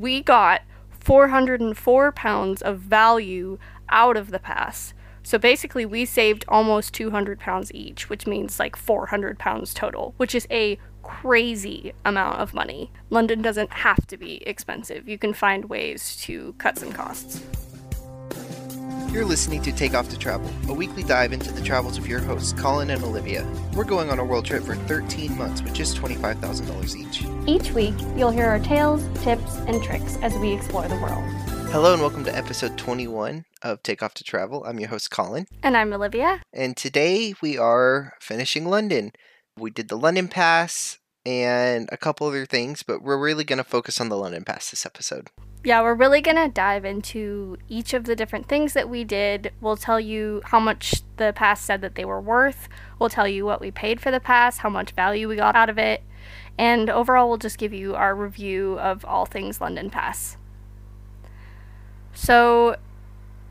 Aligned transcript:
we 0.00 0.22
got 0.22 0.62
404 0.90 2.12
pounds 2.12 2.62
of 2.62 2.78
value 2.78 3.58
out 3.88 4.16
of 4.16 4.30
the 4.30 4.38
pass. 4.38 4.94
So 5.22 5.38
basically, 5.38 5.84
we 5.84 6.04
saved 6.04 6.44
almost 6.48 6.94
200 6.94 7.38
pounds 7.38 7.70
each, 7.74 8.08
which 8.08 8.26
means 8.26 8.58
like 8.58 8.76
400 8.76 9.38
pounds 9.38 9.74
total, 9.74 10.14
which 10.16 10.34
is 10.34 10.46
a 10.50 10.78
crazy 11.02 11.92
amount 12.04 12.38
of 12.38 12.54
money. 12.54 12.90
London 13.10 13.42
doesn't 13.42 13.72
have 13.72 14.06
to 14.06 14.16
be 14.16 14.42
expensive. 14.46 15.08
You 15.08 15.18
can 15.18 15.34
find 15.34 15.66
ways 15.66 16.16
to 16.22 16.54
cut 16.58 16.78
some 16.78 16.92
costs. 16.92 17.42
You're 19.12 19.24
listening 19.24 19.60
to 19.62 19.72
Take 19.72 19.94
Off 19.94 20.08
to 20.10 20.16
Travel, 20.16 20.48
a 20.68 20.72
weekly 20.72 21.02
dive 21.02 21.32
into 21.32 21.50
the 21.50 21.60
travels 21.60 21.98
of 21.98 22.06
your 22.06 22.20
hosts, 22.20 22.52
Collin 22.52 22.90
and 22.90 23.02
Olivia. 23.02 23.44
We're 23.74 23.82
going 23.82 24.08
on 24.08 24.20
a 24.20 24.24
world 24.24 24.44
trip 24.44 24.62
for 24.62 24.76
13 24.76 25.36
months 25.36 25.62
with 25.62 25.74
just 25.74 25.96
$25,000 25.96 26.94
each. 26.94 27.24
Each 27.48 27.72
week, 27.72 27.94
you'll 28.16 28.30
hear 28.30 28.46
our 28.46 28.60
tales, 28.60 29.02
tips, 29.24 29.56
and 29.66 29.82
tricks 29.82 30.16
as 30.22 30.38
we 30.38 30.52
explore 30.52 30.86
the 30.86 30.94
world. 30.94 31.24
Hello 31.72 31.92
and 31.92 32.00
welcome 32.00 32.22
to 32.22 32.36
episode 32.36 32.78
21 32.78 33.46
of 33.62 33.82
Take 33.82 34.00
Off 34.00 34.14
to 34.14 34.22
Travel. 34.22 34.62
I'm 34.64 34.78
your 34.78 34.90
host, 34.90 35.10
Collin. 35.10 35.48
And 35.60 35.76
I'm 35.76 35.92
Olivia. 35.92 36.40
And 36.52 36.76
today 36.76 37.34
we 37.42 37.58
are 37.58 38.12
finishing 38.20 38.66
London. 38.66 39.10
We 39.56 39.72
did 39.72 39.88
the 39.88 39.98
London 39.98 40.28
Pass 40.28 40.98
and 41.26 41.88
a 41.90 41.96
couple 41.96 42.28
other 42.28 42.46
things, 42.46 42.84
but 42.84 43.02
we're 43.02 43.18
really 43.18 43.42
going 43.42 43.58
to 43.58 43.64
focus 43.64 44.00
on 44.00 44.08
the 44.08 44.16
London 44.16 44.44
Pass 44.44 44.70
this 44.70 44.86
episode 44.86 45.30
yeah, 45.62 45.82
we're 45.82 45.94
really 45.94 46.22
going 46.22 46.36
to 46.36 46.48
dive 46.48 46.84
into 46.84 47.58
each 47.68 47.92
of 47.92 48.04
the 48.04 48.16
different 48.16 48.48
things 48.48 48.72
that 48.72 48.88
we 48.88 49.04
did. 49.04 49.52
We'll 49.60 49.76
tell 49.76 50.00
you 50.00 50.40
how 50.46 50.58
much 50.58 51.02
the 51.18 51.32
pass 51.34 51.60
said 51.60 51.82
that 51.82 51.96
they 51.96 52.04
were 52.04 52.20
worth. 52.20 52.68
We'll 52.98 53.10
tell 53.10 53.28
you 53.28 53.44
what 53.44 53.60
we 53.60 53.70
paid 53.70 54.00
for 54.00 54.10
the 54.10 54.20
pass, 54.20 54.58
how 54.58 54.70
much 54.70 54.92
value 54.92 55.28
we 55.28 55.36
got 55.36 55.56
out 55.56 55.68
of 55.68 55.76
it. 55.78 56.02
And 56.56 56.88
overall, 56.88 57.28
we'll 57.28 57.38
just 57.38 57.58
give 57.58 57.74
you 57.74 57.94
our 57.94 58.14
review 58.14 58.78
of 58.78 59.04
all 59.04 59.26
things 59.26 59.60
London 59.60 59.90
Pass. 59.90 60.36
So, 62.12 62.76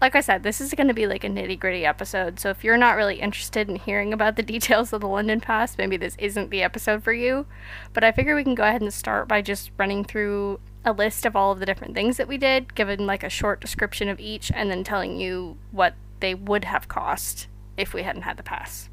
like 0.01 0.15
I 0.15 0.21
said, 0.21 0.43
this 0.43 0.61
is 0.61 0.73
going 0.73 0.87
to 0.87 0.93
be 0.93 1.07
like 1.07 1.23
a 1.23 1.27
nitty 1.29 1.59
gritty 1.59 1.85
episode. 1.85 2.39
So, 2.39 2.49
if 2.49 2.63
you're 2.63 2.77
not 2.77 2.95
really 2.95 3.19
interested 3.19 3.69
in 3.69 3.77
hearing 3.77 4.13
about 4.13 4.35
the 4.35 4.43
details 4.53 4.93
of 4.93 5.01
the 5.01 5.07
London 5.07 5.41
Pass, 5.41 5.77
maybe 5.77 5.97
this 5.97 6.15
isn't 6.19 6.49
the 6.49 6.63
episode 6.63 7.03
for 7.03 7.13
you. 7.13 7.45
But 7.93 8.03
I 8.03 8.11
figure 8.11 8.35
we 8.35 8.43
can 8.43 8.55
go 8.55 8.63
ahead 8.63 8.81
and 8.81 8.93
start 8.93 9.27
by 9.27 9.41
just 9.41 9.71
running 9.77 10.03
through 10.03 10.59
a 10.85 10.93
list 10.93 11.25
of 11.25 11.35
all 11.35 11.51
of 11.51 11.59
the 11.59 11.65
different 11.65 11.93
things 11.93 12.17
that 12.17 12.27
we 12.27 12.37
did, 12.37 12.75
given 12.75 13.05
like 13.05 13.23
a 13.23 13.29
short 13.29 13.61
description 13.61 14.09
of 14.09 14.19
each, 14.19 14.51
and 14.51 14.71
then 14.71 14.83
telling 14.83 15.19
you 15.19 15.57
what 15.71 15.95
they 16.19 16.33
would 16.33 16.65
have 16.65 16.87
cost 16.87 17.47
if 17.77 17.93
we 17.93 18.03
hadn't 18.03 18.23
had 18.23 18.37
the 18.37 18.43
pass. 18.43 18.89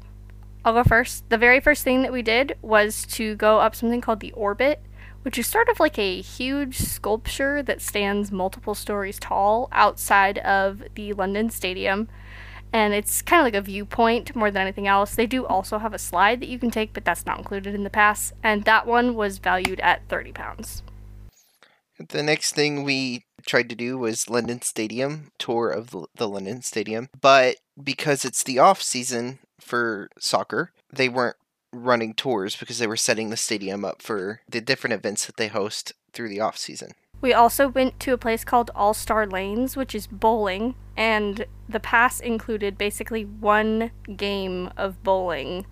I'll 0.65 0.73
go 0.73 0.83
first. 0.83 1.29
The 1.29 1.37
very 1.37 1.59
first 1.59 1.83
thing 1.83 2.01
that 2.01 2.11
we 2.11 2.21
did 2.21 2.57
was 2.61 3.05
to 3.11 3.35
go 3.35 3.59
up 3.59 3.75
something 3.75 4.01
called 4.01 4.19
the 4.19 4.33
Orbit, 4.33 4.81
which 5.21 5.37
is 5.37 5.47
sort 5.47 5.69
of 5.69 5.79
like 5.79 5.97
a 5.97 6.21
huge 6.21 6.77
sculpture 6.77 7.63
that 7.63 7.81
stands 7.81 8.31
multiple 8.31 8.75
stories 8.75 9.19
tall 9.19 9.69
outside 9.71 10.39
of 10.39 10.83
the 10.95 11.13
London 11.13 11.49
Stadium. 11.49 12.07
And 12.73 12.93
it's 12.93 13.21
kind 13.21 13.39
of 13.39 13.45
like 13.45 13.55
a 13.55 13.61
viewpoint 13.61 14.35
more 14.35 14.51
than 14.51 14.61
anything 14.61 14.87
else. 14.87 15.15
They 15.15 15.25
do 15.25 15.45
also 15.45 15.77
have 15.77 15.93
a 15.93 15.99
slide 15.99 16.41
that 16.41 16.49
you 16.49 16.59
can 16.59 16.69
take, 16.69 16.93
but 16.93 17.05
that's 17.05 17.25
not 17.25 17.37
included 17.37 17.73
in 17.73 17.83
the 17.83 17.89
pass. 17.89 18.33
And 18.43 18.63
that 18.63 18.85
one 18.85 19.15
was 19.15 19.37
valued 19.37 19.79
at 19.79 20.07
30 20.09 20.33
pounds. 20.33 20.83
The 21.99 22.23
next 22.23 22.53
thing 22.53 22.83
we 22.83 23.25
tried 23.45 23.69
to 23.69 23.75
do 23.75 23.97
was 23.97 24.29
London 24.29 24.61
Stadium 24.61 25.31
tour 25.39 25.69
of 25.69 25.95
the 26.15 26.27
London 26.27 26.61
Stadium, 26.61 27.09
but 27.19 27.57
because 27.81 28.25
it's 28.25 28.43
the 28.43 28.59
off 28.59 28.81
season 28.81 29.39
for 29.59 30.09
soccer, 30.19 30.71
they 30.91 31.09
weren't 31.09 31.37
running 31.73 32.13
tours 32.13 32.55
because 32.55 32.79
they 32.79 32.87
were 32.87 32.97
setting 32.97 33.29
the 33.29 33.37
stadium 33.37 33.83
up 33.83 34.01
for 34.01 34.41
the 34.49 34.61
different 34.61 34.93
events 34.93 35.25
that 35.25 35.37
they 35.37 35.47
host 35.47 35.93
through 36.13 36.29
the 36.29 36.39
off 36.39 36.57
season. 36.57 36.91
We 37.19 37.33
also 37.33 37.67
went 37.67 37.99
to 38.01 38.13
a 38.13 38.17
place 38.17 38.43
called 38.43 38.69
All 38.75 38.93
Star 38.93 39.25
Lanes, 39.25 39.75
which 39.75 39.95
is 39.95 40.07
bowling, 40.07 40.75
and 40.95 41.45
the 41.67 41.79
pass 41.79 42.19
included 42.19 42.77
basically 42.77 43.25
one 43.25 43.91
game 44.15 44.69
of 44.77 45.03
bowling 45.03 45.65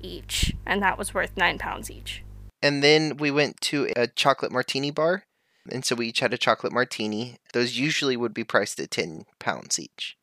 each, 0.00 0.54
and 0.64 0.82
that 0.82 0.98
was 0.98 1.12
worth 1.12 1.36
nine 1.36 1.58
pounds 1.58 1.90
each. 1.90 2.22
And 2.62 2.82
then 2.82 3.18
we 3.18 3.30
went 3.30 3.60
to 3.62 3.88
a 3.94 4.06
chocolate 4.06 4.52
martini 4.52 4.90
bar 4.90 5.24
and 5.70 5.84
so 5.84 5.94
we 5.94 6.08
each 6.08 6.20
had 6.20 6.32
a 6.32 6.38
chocolate 6.38 6.72
martini. 6.72 7.36
Those 7.52 7.78
usually 7.78 8.16
would 8.16 8.34
be 8.34 8.44
priced 8.44 8.80
at 8.80 8.90
10 8.90 9.24
pounds 9.38 9.78
each. 9.78 10.16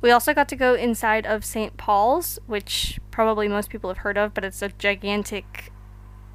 We 0.00 0.10
also 0.10 0.32
got 0.32 0.48
to 0.48 0.56
go 0.56 0.74
inside 0.74 1.26
of 1.26 1.44
St. 1.44 1.76
Paul's, 1.76 2.38
which 2.46 2.98
probably 3.10 3.48
most 3.48 3.68
people 3.68 3.90
have 3.90 3.98
heard 3.98 4.16
of, 4.16 4.32
but 4.32 4.44
it's 4.44 4.62
a 4.62 4.70
gigantic 4.70 5.72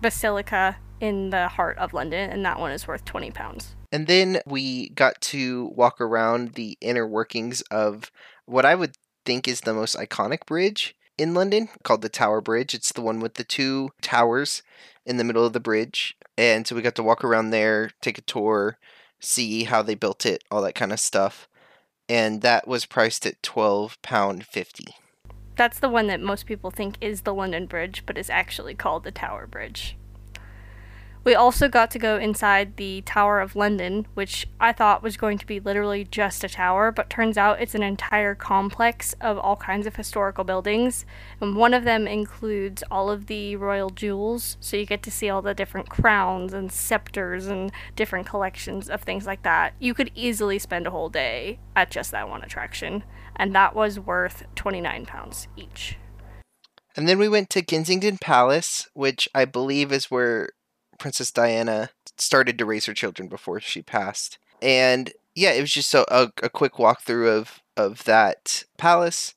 basilica 0.01 0.77
in 0.99 1.31
the 1.31 1.47
heart 1.47 1.77
of 1.77 1.93
London, 1.93 2.29
and 2.29 2.45
that 2.45 2.59
one 2.59 2.71
is 2.71 2.87
worth 2.87 3.05
20 3.05 3.31
pounds. 3.31 3.75
And 3.91 4.07
then 4.07 4.39
we 4.45 4.89
got 4.89 5.19
to 5.21 5.71
walk 5.75 5.99
around 5.99 6.53
the 6.53 6.77
inner 6.79 7.07
workings 7.07 7.61
of 7.71 8.11
what 8.45 8.65
I 8.65 8.75
would 8.75 8.95
think 9.25 9.47
is 9.47 9.61
the 9.61 9.73
most 9.73 9.95
iconic 9.97 10.45
bridge 10.45 10.95
in 11.17 11.33
London 11.33 11.69
called 11.83 12.01
the 12.01 12.09
Tower 12.09 12.41
Bridge. 12.41 12.73
It's 12.73 12.91
the 12.91 13.01
one 13.01 13.19
with 13.19 13.35
the 13.35 13.43
two 13.43 13.89
towers 14.01 14.61
in 15.05 15.17
the 15.17 15.23
middle 15.23 15.45
of 15.45 15.53
the 15.53 15.59
bridge. 15.59 16.17
And 16.37 16.65
so 16.65 16.75
we 16.75 16.81
got 16.81 16.95
to 16.95 17.03
walk 17.03 17.23
around 17.23 17.51
there, 17.51 17.91
take 18.01 18.17
a 18.17 18.21
tour, 18.21 18.77
see 19.19 19.63
how 19.63 19.81
they 19.81 19.95
built 19.95 20.25
it, 20.25 20.43
all 20.51 20.61
that 20.61 20.75
kind 20.75 20.91
of 20.91 20.99
stuff. 20.99 21.47
And 22.07 22.41
that 22.41 22.67
was 22.67 22.85
priced 22.85 23.25
at 23.25 23.41
twelve 23.41 24.01
pound 24.01 24.45
fifty. 24.45 24.95
That's 25.55 25.79
the 25.79 25.89
one 25.89 26.07
that 26.07 26.21
most 26.21 26.45
people 26.45 26.69
think 26.69 26.97
is 26.99 27.21
the 27.21 27.33
London 27.33 27.65
Bridge, 27.65 28.03
but 28.05 28.17
is 28.17 28.29
actually 28.29 28.75
called 28.75 29.03
the 29.03 29.11
Tower 29.11 29.47
Bridge. 29.47 29.95
We 31.25 31.33
also 31.33 31.67
got 31.67 31.89
to 31.89 31.97
go 31.97 32.17
inside 32.17 32.77
the 32.77 33.01
Tower 33.01 33.41
of 33.41 33.55
London, 33.55 34.05
which 34.13 34.45
I 34.59 34.71
thought 34.71 35.01
was 35.01 35.17
going 35.17 35.39
to 35.39 35.45
be 35.47 35.59
literally 35.59 36.03
just 36.03 36.43
a 36.43 36.47
tower, 36.47 36.91
but 36.91 37.09
turns 37.09 37.35
out 37.35 37.59
it's 37.59 37.73
an 37.73 37.81
entire 37.81 38.35
complex 38.35 39.15
of 39.19 39.39
all 39.39 39.55
kinds 39.55 39.87
of 39.87 39.95
historical 39.95 40.43
buildings. 40.43 41.03
And 41.41 41.55
one 41.55 41.73
of 41.73 41.83
them 41.83 42.07
includes 42.07 42.83
all 42.91 43.09
of 43.09 43.25
the 43.25 43.55
royal 43.55 43.89
jewels, 43.89 44.57
so 44.59 44.77
you 44.77 44.85
get 44.85 45.01
to 45.01 45.09
see 45.09 45.27
all 45.27 45.41
the 45.41 45.55
different 45.55 45.89
crowns 45.89 46.53
and 46.53 46.71
scepters 46.71 47.47
and 47.47 47.71
different 47.95 48.27
collections 48.27 48.87
of 48.87 49.01
things 49.01 49.25
like 49.25 49.41
that. 49.41 49.73
You 49.79 49.95
could 49.95 50.11
easily 50.13 50.59
spend 50.59 50.85
a 50.85 50.91
whole 50.91 51.09
day 51.09 51.57
at 51.75 51.89
just 51.89 52.11
that 52.11 52.29
one 52.29 52.43
attraction, 52.43 53.03
and 53.35 53.55
that 53.55 53.73
was 53.73 53.99
worth 53.99 54.43
29 54.53 55.07
pounds 55.07 55.47
each. 55.57 55.97
And 56.95 57.09
then 57.09 57.17
we 57.17 57.27
went 57.27 57.49
to 57.49 57.63
Kensington 57.63 58.19
Palace, 58.21 58.87
which 58.93 59.27
I 59.33 59.45
believe 59.45 59.91
is 59.91 60.11
where 60.11 60.49
Princess 60.99 61.31
Diana 61.31 61.89
started 62.17 62.57
to 62.57 62.65
raise 62.65 62.85
her 62.85 62.93
children 62.93 63.27
before 63.27 63.59
she 63.59 63.81
passed. 63.81 64.37
And 64.61 65.11
yeah, 65.35 65.51
it 65.51 65.61
was 65.61 65.71
just 65.71 65.93
a, 65.93 66.05
a, 66.13 66.31
a 66.43 66.49
quick 66.49 66.73
walkthrough 66.73 67.37
of, 67.37 67.61
of 67.75 68.03
that 68.05 68.63
palace. 68.77 69.35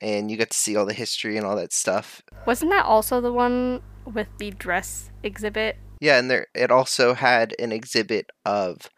And 0.00 0.30
you 0.30 0.36
got 0.36 0.50
to 0.50 0.58
see 0.58 0.76
all 0.76 0.86
the 0.86 0.94
history 0.94 1.36
and 1.36 1.46
all 1.46 1.56
that 1.56 1.72
stuff. 1.72 2.22
Wasn't 2.46 2.70
that 2.70 2.86
also 2.86 3.20
the 3.20 3.32
one 3.32 3.82
with 4.06 4.28
the 4.38 4.50
dress 4.50 5.10
exhibit? 5.22 5.76
Yeah, 6.00 6.18
and 6.18 6.30
there 6.30 6.46
it 6.54 6.70
also 6.70 7.12
had 7.14 7.54
an 7.58 7.72
exhibit 7.72 8.30
of 8.46 8.88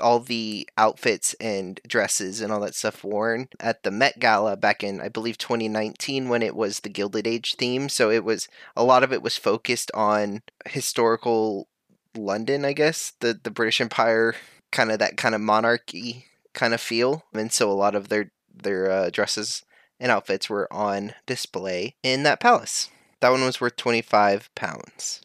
all 0.00 0.20
the 0.20 0.68
outfits 0.76 1.34
and 1.40 1.80
dresses 1.86 2.40
and 2.40 2.52
all 2.52 2.60
that 2.60 2.74
stuff 2.74 3.04
worn 3.04 3.48
at 3.58 3.82
the 3.82 3.90
Met 3.90 4.18
Gala 4.18 4.56
back 4.56 4.82
in 4.82 5.00
I 5.00 5.08
believe 5.08 5.38
2019 5.38 6.28
when 6.28 6.42
it 6.42 6.56
was 6.56 6.80
the 6.80 6.88
Gilded 6.88 7.26
Age 7.26 7.56
theme. 7.56 7.88
So 7.88 8.10
it 8.10 8.24
was 8.24 8.48
a 8.76 8.84
lot 8.84 9.02
of 9.02 9.12
it 9.12 9.22
was 9.22 9.36
focused 9.36 9.90
on 9.94 10.42
historical 10.66 11.68
London, 12.16 12.64
I 12.64 12.72
guess, 12.72 13.12
the 13.20 13.38
the 13.40 13.50
British 13.50 13.80
Empire, 13.80 14.34
kind 14.72 14.90
of 14.90 14.98
that 14.98 15.16
kind 15.16 15.34
of 15.34 15.40
monarchy 15.40 16.26
kind 16.54 16.74
of 16.74 16.80
feel, 16.80 17.24
and 17.32 17.52
so 17.52 17.70
a 17.70 17.72
lot 17.72 17.94
of 17.94 18.08
their 18.08 18.32
their 18.52 18.90
uh, 18.90 19.10
dresses 19.10 19.64
and 19.98 20.10
outfits 20.10 20.48
were 20.48 20.72
on 20.72 21.14
display 21.26 21.94
in 22.02 22.22
that 22.24 22.40
palace. 22.40 22.90
That 23.20 23.30
one 23.30 23.42
was 23.42 23.60
worth 23.60 23.76
25 23.76 24.48
pounds. 24.54 25.20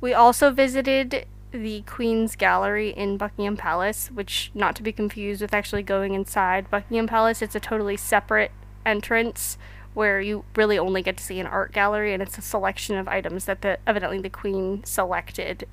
We 0.00 0.12
also 0.12 0.50
visited 0.50 1.26
the 1.52 1.82
Queen's 1.82 2.36
Gallery 2.36 2.90
in 2.90 3.16
Buckingham 3.16 3.56
Palace, 3.56 4.10
which, 4.12 4.50
not 4.54 4.76
to 4.76 4.82
be 4.82 4.92
confused 4.92 5.42
with 5.42 5.54
actually 5.54 5.82
going 5.82 6.14
inside 6.14 6.70
Buckingham 6.70 7.06
Palace, 7.06 7.42
it's 7.42 7.54
a 7.54 7.60
totally 7.60 7.96
separate 7.96 8.52
entrance 8.86 9.58
where 9.92 10.20
you 10.20 10.44
really 10.56 10.78
only 10.78 11.02
get 11.02 11.16
to 11.16 11.24
see 11.24 11.40
an 11.40 11.46
art 11.46 11.72
gallery 11.72 12.14
and 12.14 12.22
it's 12.22 12.38
a 12.38 12.42
selection 12.42 12.96
of 12.96 13.08
items 13.08 13.44
that 13.46 13.62
the, 13.62 13.78
evidently 13.86 14.20
the 14.20 14.30
Queen 14.30 14.84
selected 14.84 15.66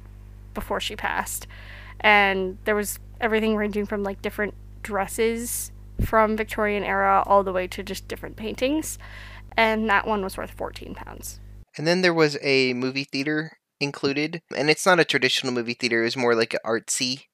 before 0.54 0.80
she 0.80 0.96
passed. 0.96 1.46
And 2.00 2.57
there 2.66 2.75
was 2.75 3.00
everything 3.22 3.56
ranging 3.56 3.86
from 3.86 4.04
like 4.04 4.22
different 4.22 4.54
dresses 4.81 5.72
from 6.04 6.38
Victorian 6.38 6.84
era 6.84 7.24
all 7.25 7.44
the 7.44 7.54
way 7.54 7.68
to 7.68 7.84
just 7.84 8.07
different 8.07 8.36
paintings. 8.36 8.98
And 9.56 9.90
that 9.90 10.07
one 10.07 10.24
was 10.24 10.38
worth 10.38 10.51
14 10.51 10.96
pounds. 10.96 11.40
And 11.78 11.86
then 11.86 12.01
there 12.01 12.13
was 12.13 12.38
a 12.42 12.74
movie 12.74 13.04
theater 13.04 13.57
included, 13.79 14.41
and 14.56 14.69
it's 14.69 14.85
not 14.85 15.00
a 15.00 15.06
traditional 15.06 15.53
movie 15.53 15.74
theater. 15.74 16.01
It 16.01 16.06
was 16.06 16.18
more 16.18 16.35
like 16.35 16.53
an 16.53 16.59
artsy 16.65 17.25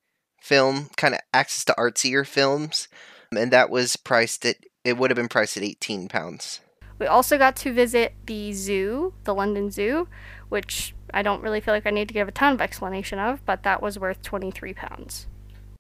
film, 0.42 0.90
kind 0.98 1.14
of 1.14 1.22
access 1.34 1.66
to 1.66 1.76
artsier 1.78 2.26
films, 2.26 2.88
and 3.36 3.52
that 3.52 3.70
was 3.70 3.96
priced 3.96 4.46
at 4.46 4.58
it 4.84 4.98
would 4.98 5.10
have 5.10 5.16
been 5.16 5.30
priced 5.30 5.58
at 5.58 5.64
eighteen 5.64 6.08
pounds. 6.08 6.60
We 7.00 7.08
also 7.08 7.38
got 7.38 7.56
to 7.58 7.74
visit 7.74 8.14
the 8.26 8.54
zoo, 8.54 9.14
the 9.24 9.34
London 9.34 9.72
Zoo, 9.72 10.08
which 10.50 10.94
I 11.14 11.22
don't 11.22 11.42
really 11.42 11.60
feel 11.60 11.74
like 11.74 11.86
I 11.86 11.92
need 11.92 12.08
to 12.08 12.14
give 12.14 12.28
a 12.28 12.32
ton 12.32 12.54
of 12.54 12.62
explanation 12.62 13.20
of, 13.20 13.46
but 13.46 13.64
that 13.64 13.82
was 13.82 14.00
worth 14.00 14.22
£23. 14.22 15.26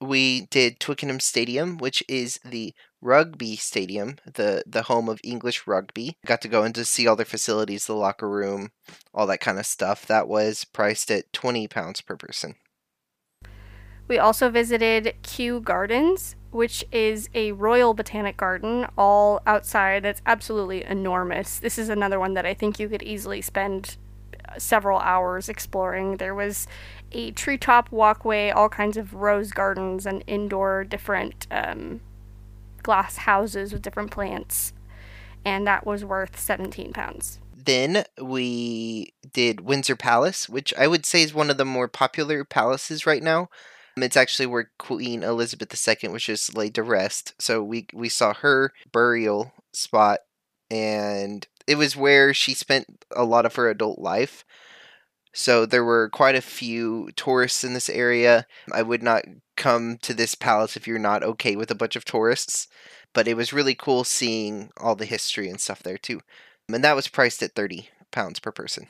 We 0.01 0.47
did 0.47 0.79
Twickenham 0.79 1.19
Stadium, 1.19 1.77
which 1.77 2.03
is 2.09 2.39
the 2.43 2.73
rugby 3.03 3.55
stadium, 3.55 4.17
the 4.25 4.63
the 4.65 4.83
home 4.83 5.09
of 5.09 5.19
English 5.23 5.67
rugby. 5.67 6.17
Got 6.25 6.41
to 6.41 6.47
go 6.47 6.63
in 6.63 6.73
to 6.73 6.85
see 6.85 7.07
all 7.07 7.15
their 7.15 7.25
facilities, 7.25 7.85
the 7.85 7.93
locker 7.93 8.29
room, 8.29 8.71
all 9.13 9.27
that 9.27 9.41
kind 9.41 9.59
of 9.59 9.65
stuff. 9.65 10.05
That 10.05 10.27
was 10.27 10.65
priced 10.65 11.11
at 11.11 11.31
twenty 11.33 11.67
pounds 11.67 12.01
per 12.01 12.15
person. 12.15 12.55
We 14.07 14.17
also 14.17 14.49
visited 14.49 15.15
Kew 15.21 15.61
Gardens, 15.61 16.35
which 16.51 16.83
is 16.91 17.29
a 17.33 17.53
royal 17.53 17.93
botanic 17.93 18.37
garden 18.37 18.85
all 18.97 19.41
outside. 19.45 20.05
It's 20.05 20.21
absolutely 20.25 20.83
enormous. 20.83 21.59
This 21.59 21.77
is 21.77 21.89
another 21.89 22.19
one 22.19 22.33
that 22.33 22.45
I 22.45 22.53
think 22.53 22.79
you 22.79 22.89
could 22.89 23.03
easily 23.03 23.41
spend 23.41 23.97
several 24.57 24.99
hours 24.99 25.49
exploring. 25.49 26.17
There 26.17 26.35
was 26.35 26.67
a 27.11 27.31
treetop 27.31 27.91
walkway, 27.91 28.49
all 28.49 28.69
kinds 28.69 28.97
of 28.97 29.13
rose 29.13 29.51
gardens, 29.51 30.05
and 30.05 30.23
indoor 30.27 30.83
different 30.83 31.47
um, 31.49 32.01
glass 32.83 33.17
houses 33.17 33.73
with 33.73 33.81
different 33.81 34.11
plants, 34.11 34.73
and 35.43 35.65
that 35.67 35.85
was 35.85 36.05
worth 36.05 36.39
17 36.39 36.93
pounds. 36.93 37.39
Then 37.55 38.03
we 38.21 39.13
did 39.31 39.61
Windsor 39.61 39.95
Palace, 39.95 40.49
which 40.49 40.73
I 40.77 40.87
would 40.87 41.05
say 41.05 41.23
is 41.23 41.33
one 41.33 41.49
of 41.49 41.57
the 41.57 41.65
more 41.65 41.87
popular 41.87 42.43
palaces 42.43 43.05
right 43.05 43.23
now. 43.23 43.49
It's 43.95 44.17
actually 44.17 44.47
where 44.47 44.71
Queen 44.79 45.23
Elizabeth 45.23 45.71
II 45.71 46.09
was 46.09 46.23
just 46.23 46.57
laid 46.57 46.75
to 46.75 46.83
rest. 46.83 47.35
So 47.39 47.63
we 47.63 47.87
we 47.93 48.09
saw 48.09 48.33
her 48.33 48.73
burial 48.91 49.53
spot, 49.71 50.19
and 50.71 51.47
it 51.67 51.75
was 51.75 51.95
where 51.95 52.33
she 52.33 52.53
spent 52.53 53.03
a 53.15 53.23
lot 53.23 53.45
of 53.45 53.55
her 53.55 53.69
adult 53.69 53.99
life. 53.99 54.43
So 55.33 55.65
there 55.65 55.83
were 55.83 56.09
quite 56.09 56.35
a 56.35 56.41
few 56.41 57.09
tourists 57.15 57.63
in 57.63 57.73
this 57.73 57.89
area. 57.89 58.45
I 58.71 58.81
would 58.81 59.03
not 59.03 59.23
come 59.55 59.97
to 60.01 60.13
this 60.13 60.35
palace 60.35 60.75
if 60.75 60.87
you're 60.87 60.99
not 60.99 61.23
okay 61.23 61.55
with 61.55 61.71
a 61.71 61.75
bunch 61.75 61.95
of 61.95 62.05
tourists, 62.05 62.67
but 63.13 63.27
it 63.27 63.35
was 63.35 63.53
really 63.53 63.75
cool 63.75 64.03
seeing 64.03 64.71
all 64.77 64.95
the 64.95 65.05
history 65.05 65.49
and 65.49 65.59
stuff 65.59 65.83
there 65.83 65.97
too. 65.97 66.21
And 66.67 66.83
that 66.83 66.95
was 66.95 67.07
priced 67.07 67.43
at 67.43 67.53
30 67.53 67.89
pounds 68.11 68.39
per 68.39 68.51
person. 68.51 68.87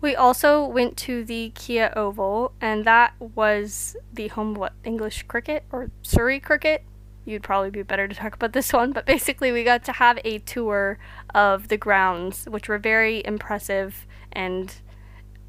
We 0.00 0.14
also 0.14 0.66
went 0.66 0.98
to 0.98 1.24
the 1.24 1.50
Kia 1.54 1.90
Oval, 1.96 2.52
and 2.60 2.84
that 2.84 3.14
was 3.18 3.96
the 4.12 4.28
home 4.28 4.50
of 4.50 4.58
what 4.58 4.72
English 4.84 5.22
cricket 5.22 5.64
or 5.72 5.90
Surrey 6.02 6.40
cricket. 6.40 6.84
You'd 7.24 7.42
probably 7.42 7.70
be 7.70 7.82
better 7.82 8.06
to 8.06 8.14
talk 8.14 8.34
about 8.34 8.52
this 8.52 8.70
one, 8.70 8.92
but 8.92 9.06
basically, 9.06 9.50
we 9.50 9.64
got 9.64 9.82
to 9.84 9.92
have 9.92 10.18
a 10.22 10.40
tour 10.40 10.98
of 11.34 11.68
the 11.68 11.78
grounds, 11.78 12.44
which 12.44 12.68
were 12.68 12.76
very 12.76 13.22
impressive 13.24 14.06
and 14.30 14.74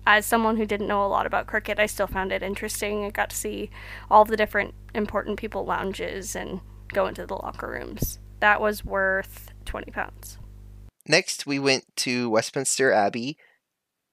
as 0.06 0.25
someone 0.25 0.57
who 0.57 0.66
didn't 0.66 0.88
know 0.88 1.04
a 1.04 1.07
lot 1.07 1.25
about 1.25 1.48
cricket, 1.48 1.80
I 1.80 1.86
still 1.88 2.07
found 2.07 2.31
it 2.31 2.44
interesting. 2.44 3.06
I 3.06 3.10
got 3.10 3.31
to 3.31 3.36
see 3.36 3.69
all 4.10 4.25
the 4.25 4.38
different 4.38 4.74
important 4.94 5.40
people 5.40 5.66
lounges 5.66 6.36
and 6.36 6.62
go 6.90 7.07
into 7.07 7.25
the 7.25 7.36
locker 7.36 7.69
rooms. 7.69 8.19
That 8.40 8.62
was 8.62 8.86
worth 8.86 9.52
20 9.66 9.92
pounds. 9.92 10.38
Next, 11.07 11.46
we 11.46 11.60
went 11.60 11.86
to 11.98 12.30
Westminster 12.30 12.92
Abbey 12.92 13.38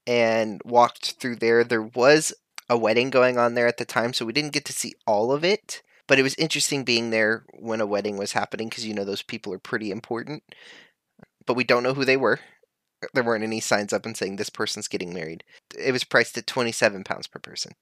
and 0.07 0.61
walked 0.65 1.13
through 1.21 1.37
there. 1.37 1.65
There 1.65 1.83
was 1.83 2.33
a 2.69 2.79
wedding 2.79 3.11
going 3.11 3.39
on 3.39 3.55
there 3.55 3.67
at 3.67 3.77
the 3.77 3.85
time, 3.85 4.13
so 4.13 4.25
we 4.25 4.33
didn't 4.33 4.53
get 4.53 4.65
to 4.67 4.73
see 4.73 4.95
all 5.07 5.33
of 5.33 5.45
it. 5.45 5.83
But 6.07 6.19
it 6.19 6.23
was 6.23 6.35
interesting 6.35 6.85
being 6.85 7.11
there 7.11 7.45
when 7.59 7.81
a 7.81 7.87
wedding 7.87 8.17
was 8.17 8.33
happening 8.33 8.69
because 8.69 8.87
you 8.87 8.93
know 8.93 9.05
those 9.05 9.23
people 9.23 9.53
are 9.53 9.59
pretty 9.59 9.91
important. 9.91 10.43
But 11.47 11.55
we 11.55 11.65
don't 11.65 11.83
know 11.83 11.95
who 11.95 12.05
they 12.05 12.17
were 12.17 12.41
there 13.15 13.25
weren't 13.25 13.45
any 13.45 13.61
signs 13.61 13.93
up 13.93 14.07
and 14.07 14.17
saying 14.17 14.37
this 14.37 14.51
person's 14.51 14.89
getting 14.89 15.13
married. 15.13 15.45
It 15.79 15.93
was 15.93 16.05
priced 16.05 16.37
at 16.39 16.47
27 16.47 17.05
pounds 17.05 17.27
per 17.27 17.39
person. 17.39 17.73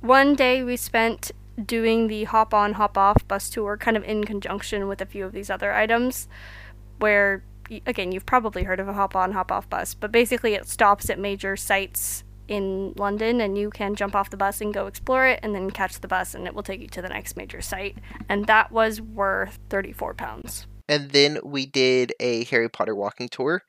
One 0.00 0.34
day 0.34 0.62
we 0.62 0.76
spent 0.76 1.32
doing 1.64 2.08
the 2.08 2.24
hop 2.24 2.52
on 2.52 2.74
hop 2.74 2.98
off 2.98 3.26
bus 3.28 3.48
tour 3.48 3.76
kind 3.76 3.96
of 3.96 4.04
in 4.04 4.24
conjunction 4.24 4.88
with 4.88 5.00
a 5.00 5.06
few 5.06 5.24
of 5.24 5.32
these 5.32 5.48
other 5.48 5.72
items 5.72 6.28
where 6.98 7.42
again 7.86 8.12
you've 8.12 8.26
probably 8.26 8.64
heard 8.64 8.78
of 8.78 8.88
a 8.88 8.92
hop 8.92 9.16
on 9.16 9.32
hop 9.32 9.50
off 9.50 9.68
bus 9.70 9.94
but 9.94 10.12
basically 10.12 10.52
it 10.52 10.68
stops 10.68 11.08
at 11.08 11.18
major 11.18 11.56
sites 11.56 12.24
in 12.48 12.92
London 12.96 13.40
and 13.40 13.58
you 13.58 13.70
can 13.70 13.94
jump 13.94 14.14
off 14.14 14.30
the 14.30 14.36
bus 14.36 14.60
and 14.60 14.72
go 14.72 14.86
explore 14.86 15.26
it 15.26 15.40
and 15.42 15.54
then 15.54 15.70
catch 15.70 16.00
the 16.00 16.08
bus 16.08 16.34
and 16.34 16.46
it 16.46 16.54
will 16.54 16.62
take 16.62 16.80
you 16.80 16.86
to 16.88 17.02
the 17.02 17.08
next 17.08 17.36
major 17.36 17.60
site 17.60 17.96
and 18.28 18.46
that 18.46 18.70
was 18.70 19.00
worth 19.00 19.58
34 19.68 20.14
pounds. 20.14 20.66
And 20.88 21.10
then 21.10 21.40
we 21.42 21.66
did 21.66 22.12
a 22.20 22.44
Harry 22.44 22.68
Potter 22.68 22.94
walking 22.94 23.28
tour 23.28 23.62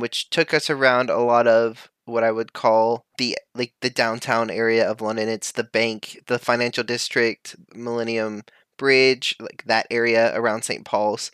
which 0.00 0.30
took 0.30 0.52
us 0.52 0.68
around 0.70 1.10
a 1.10 1.18
lot 1.18 1.46
of 1.46 1.90
what 2.04 2.24
I 2.24 2.32
would 2.32 2.52
call 2.52 3.04
the 3.18 3.38
like 3.54 3.72
the 3.80 3.90
downtown 3.90 4.50
area 4.50 4.88
of 4.88 5.00
London. 5.00 5.28
It's 5.28 5.52
the 5.52 5.64
bank, 5.64 6.22
the 6.26 6.38
financial 6.38 6.84
district, 6.84 7.56
Millennium 7.74 8.42
Bridge, 8.76 9.36
like 9.40 9.64
that 9.66 9.86
area 9.90 10.36
around 10.36 10.62
St. 10.62 10.84
Paul's. 10.84 11.30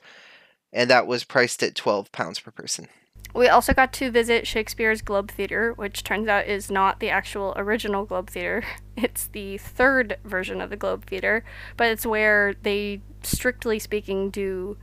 And 0.72 0.90
that 0.90 1.06
was 1.06 1.24
priced 1.24 1.62
at 1.62 1.74
12 1.74 2.12
pounds 2.12 2.40
per 2.40 2.50
person. 2.50 2.88
We 3.34 3.48
also 3.48 3.74
got 3.74 3.92
to 3.94 4.10
visit 4.10 4.46
Shakespeare's 4.46 5.02
Globe 5.02 5.30
Theatre, 5.30 5.72
which 5.74 6.02
turns 6.02 6.26
out 6.26 6.46
is 6.46 6.70
not 6.70 7.00
the 7.00 7.10
actual 7.10 7.52
original 7.56 8.04
Globe 8.04 8.30
Theatre. 8.30 8.64
It's 8.98 9.26
the 9.26 9.58
third 9.58 10.16
version 10.24 10.62
of 10.62 10.70
the 10.70 10.76
Globe 10.76 11.04
Theatre, 11.04 11.44
but 11.76 11.88
it's 11.88 12.06
where 12.06 12.54
they, 12.62 13.02
strictly 13.22 13.78
speaking, 13.78 14.30
do 14.30 14.78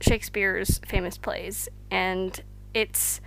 Shakespeare's 0.00 0.78
famous 0.86 1.18
plays. 1.18 1.68
And 1.90 2.40
it's 2.76 3.22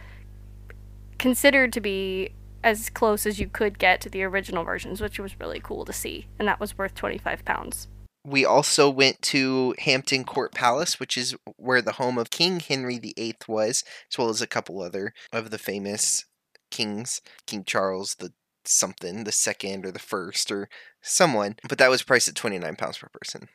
considered 1.17 1.73
to 1.73 1.81
be 1.81 2.29
as 2.63 2.91
close 2.91 3.25
as 3.25 3.39
you 3.39 3.47
could 3.47 3.79
get 3.79 3.99
to 4.01 4.09
the 4.09 4.21
original 4.21 4.63
versions, 4.63 5.01
which 5.01 5.17
was 5.17 5.39
really 5.39 5.59
cool 5.59 5.85
to 5.85 5.91
see, 5.91 6.27
and 6.37 6.47
that 6.47 6.59
was 6.59 6.77
worth 6.77 6.93
25 6.93 7.43
pounds. 7.45 7.87
We 8.23 8.45
also 8.45 8.91
went 8.91 9.23
to 9.23 9.73
Hampton 9.79 10.23
Court 10.23 10.53
Palace, 10.53 10.99
which 10.99 11.17
is 11.17 11.35
where 11.57 11.81
the 11.81 11.93
home 11.93 12.19
of 12.19 12.29
King 12.29 12.59
Henry 12.59 12.99
VIII 12.99 13.37
was, 13.47 13.83
as 14.11 14.19
well 14.19 14.29
as 14.29 14.39
a 14.39 14.47
couple 14.47 14.83
other 14.83 15.13
of 15.33 15.49
the 15.49 15.57
famous 15.57 16.25
kings, 16.69 17.19
King 17.47 17.63
Charles 17.63 18.15
the 18.19 18.33
something, 18.65 19.23
the 19.23 19.31
second 19.31 19.83
or 19.83 19.91
the 19.91 19.97
first 19.97 20.51
or 20.51 20.69
someone. 21.01 21.55
But 21.67 21.79
that 21.79 21.89
was 21.89 22.03
priced 22.03 22.27
at 22.27 22.35
29 22.35 22.75
pounds 22.75 22.99
per 22.99 23.07
person. 23.07 23.49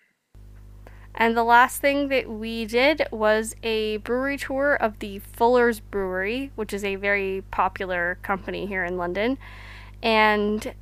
And 1.14 1.36
the 1.36 1.44
last 1.44 1.80
thing 1.80 2.08
that 2.08 2.28
we 2.28 2.64
did 2.64 3.06
was 3.12 3.54
a 3.62 3.98
brewery 3.98 4.36
tour 4.36 4.74
of 4.74 4.98
the 4.98 5.20
Fuller's 5.20 5.78
Brewery, 5.78 6.50
which 6.56 6.72
is 6.72 6.82
a 6.82 6.96
very 6.96 7.44
popular 7.50 8.18
company 8.22 8.66
here 8.66 8.84
in 8.84 8.96
London. 8.96 9.38
And 10.02 10.74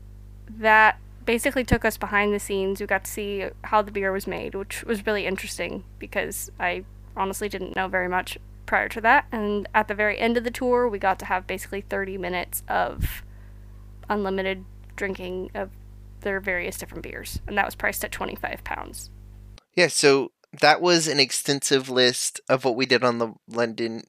that 0.48 0.98
basically 1.24 1.64
took 1.64 1.84
us 1.84 1.98
behind 1.98 2.32
the 2.32 2.38
scenes. 2.38 2.80
We 2.80 2.86
got 2.86 3.04
to 3.04 3.10
see 3.10 3.46
how 3.64 3.82
the 3.82 3.92
beer 3.92 4.10
was 4.10 4.26
made, 4.26 4.54
which 4.54 4.82
was 4.84 5.06
really 5.06 5.26
interesting 5.26 5.84
because 5.98 6.50
I 6.58 6.84
honestly 7.16 7.48
didn't 7.48 7.76
know 7.76 7.88
very 7.88 8.08
much 8.08 8.38
prior 8.64 8.88
to 8.88 9.00
that. 9.02 9.26
And 9.30 9.68
at 9.74 9.88
the 9.88 9.94
very 9.94 10.18
end 10.18 10.38
of 10.38 10.44
the 10.44 10.50
tour, 10.50 10.88
we 10.88 10.98
got 10.98 11.18
to 11.20 11.26
have 11.26 11.46
basically 11.46 11.82
30 11.82 12.16
minutes 12.16 12.62
of 12.68 13.22
unlimited 14.08 14.64
drinking 14.96 15.50
of 15.54 15.70
their 16.20 16.40
various 16.40 16.78
different 16.78 17.02
beers. 17.02 17.40
And 17.46 17.58
that 17.58 17.66
was 17.66 17.74
priced 17.74 18.02
at 18.04 18.12
25 18.12 18.64
pounds. 18.64 19.10
Yeah, 19.74 19.88
so 19.88 20.32
that 20.60 20.80
was 20.80 21.08
an 21.08 21.18
extensive 21.18 21.88
list 21.88 22.40
of 22.48 22.64
what 22.64 22.76
we 22.76 22.86
did 22.86 23.02
on 23.02 23.18
the 23.18 23.34
London 23.48 24.02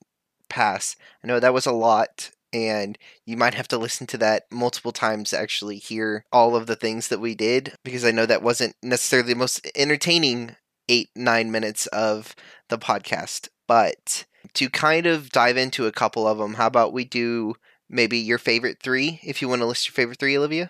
Pass. 0.49 0.95
I 1.23 1.27
know 1.27 1.39
that 1.39 1.53
was 1.53 1.65
a 1.65 1.71
lot, 1.71 2.31
and 2.51 2.97
you 3.25 3.37
might 3.37 3.53
have 3.53 3.67
to 3.69 3.77
listen 3.77 4.05
to 4.07 4.17
that 4.17 4.43
multiple 4.51 4.91
times 4.91 5.29
to 5.29 5.39
actually 5.39 5.77
hear 5.77 6.25
all 6.31 6.55
of 6.55 6.67
the 6.67 6.75
things 6.75 7.07
that 7.07 7.19
we 7.19 7.33
did, 7.33 7.75
because 7.83 8.03
I 8.03 8.11
know 8.11 8.25
that 8.25 8.43
wasn't 8.43 8.75
necessarily 8.83 9.33
the 9.33 9.39
most 9.39 9.65
entertaining 9.75 10.55
eight, 10.89 11.09
nine 11.15 11.49
minutes 11.49 11.87
of 11.87 12.35
the 12.69 12.77
podcast. 12.77 13.47
But 13.67 14.25
to 14.53 14.69
kind 14.69 15.05
of 15.05 15.29
dive 15.29 15.55
into 15.55 15.87
a 15.87 15.91
couple 15.91 16.27
of 16.27 16.37
them, 16.37 16.55
how 16.55 16.67
about 16.67 16.93
we 16.93 17.05
do 17.05 17.55
maybe 17.89 18.17
your 18.17 18.37
favorite 18.37 18.79
three, 18.83 19.21
if 19.23 19.41
you 19.41 19.47
want 19.47 19.61
to 19.61 19.65
list 19.65 19.87
your 19.87 19.93
favorite 19.93 20.19
three, 20.19 20.37
Olivia? 20.37 20.69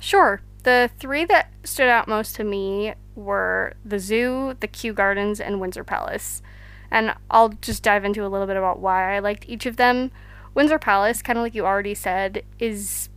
Sure. 0.00 0.40
The 0.62 0.90
three 0.98 1.24
that 1.24 1.52
stood 1.64 1.88
out 1.88 2.08
most 2.08 2.36
to 2.36 2.44
me 2.44 2.94
were 3.14 3.74
the 3.84 3.98
zoo, 3.98 4.56
the 4.60 4.68
Kew 4.68 4.92
Gardens, 4.92 5.40
and 5.40 5.60
Windsor 5.60 5.84
Palace. 5.84 6.42
And 6.90 7.14
I'll 7.30 7.48
just 7.48 7.82
dive 7.82 8.04
into 8.04 8.24
a 8.24 8.28
little 8.28 8.46
bit 8.46 8.56
about 8.56 8.78
why 8.78 9.16
I 9.16 9.18
liked 9.18 9.48
each 9.48 9.66
of 9.66 9.76
them. 9.76 10.10
Windsor 10.54 10.78
Palace, 10.78 11.22
kind 11.22 11.38
of 11.38 11.42
like 11.42 11.54
you 11.54 11.64
already 11.64 11.94
said, 11.94 12.44
is 12.58 13.08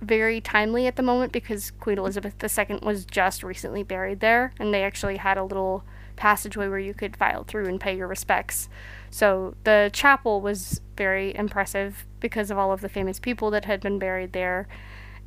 very 0.00 0.40
timely 0.40 0.86
at 0.86 0.96
the 0.96 1.02
moment 1.02 1.32
because 1.32 1.70
Queen 1.70 1.98
Elizabeth 1.98 2.34
II 2.42 2.80
was 2.82 3.04
just 3.04 3.42
recently 3.44 3.84
buried 3.84 4.20
there, 4.20 4.52
and 4.58 4.74
they 4.74 4.82
actually 4.82 5.16
had 5.16 5.38
a 5.38 5.44
little 5.44 5.84
passageway 6.16 6.68
where 6.68 6.78
you 6.78 6.92
could 6.92 7.16
file 7.16 7.44
through 7.44 7.66
and 7.66 7.80
pay 7.80 7.96
your 7.96 8.08
respects. 8.08 8.68
So 9.10 9.54
the 9.64 9.90
chapel 9.92 10.40
was 10.40 10.80
very 10.96 11.34
impressive 11.34 12.04
because 12.20 12.50
of 12.50 12.58
all 12.58 12.72
of 12.72 12.80
the 12.80 12.88
famous 12.88 13.18
people 13.18 13.50
that 13.50 13.64
had 13.64 13.80
been 13.80 13.98
buried 13.98 14.32
there. 14.32 14.66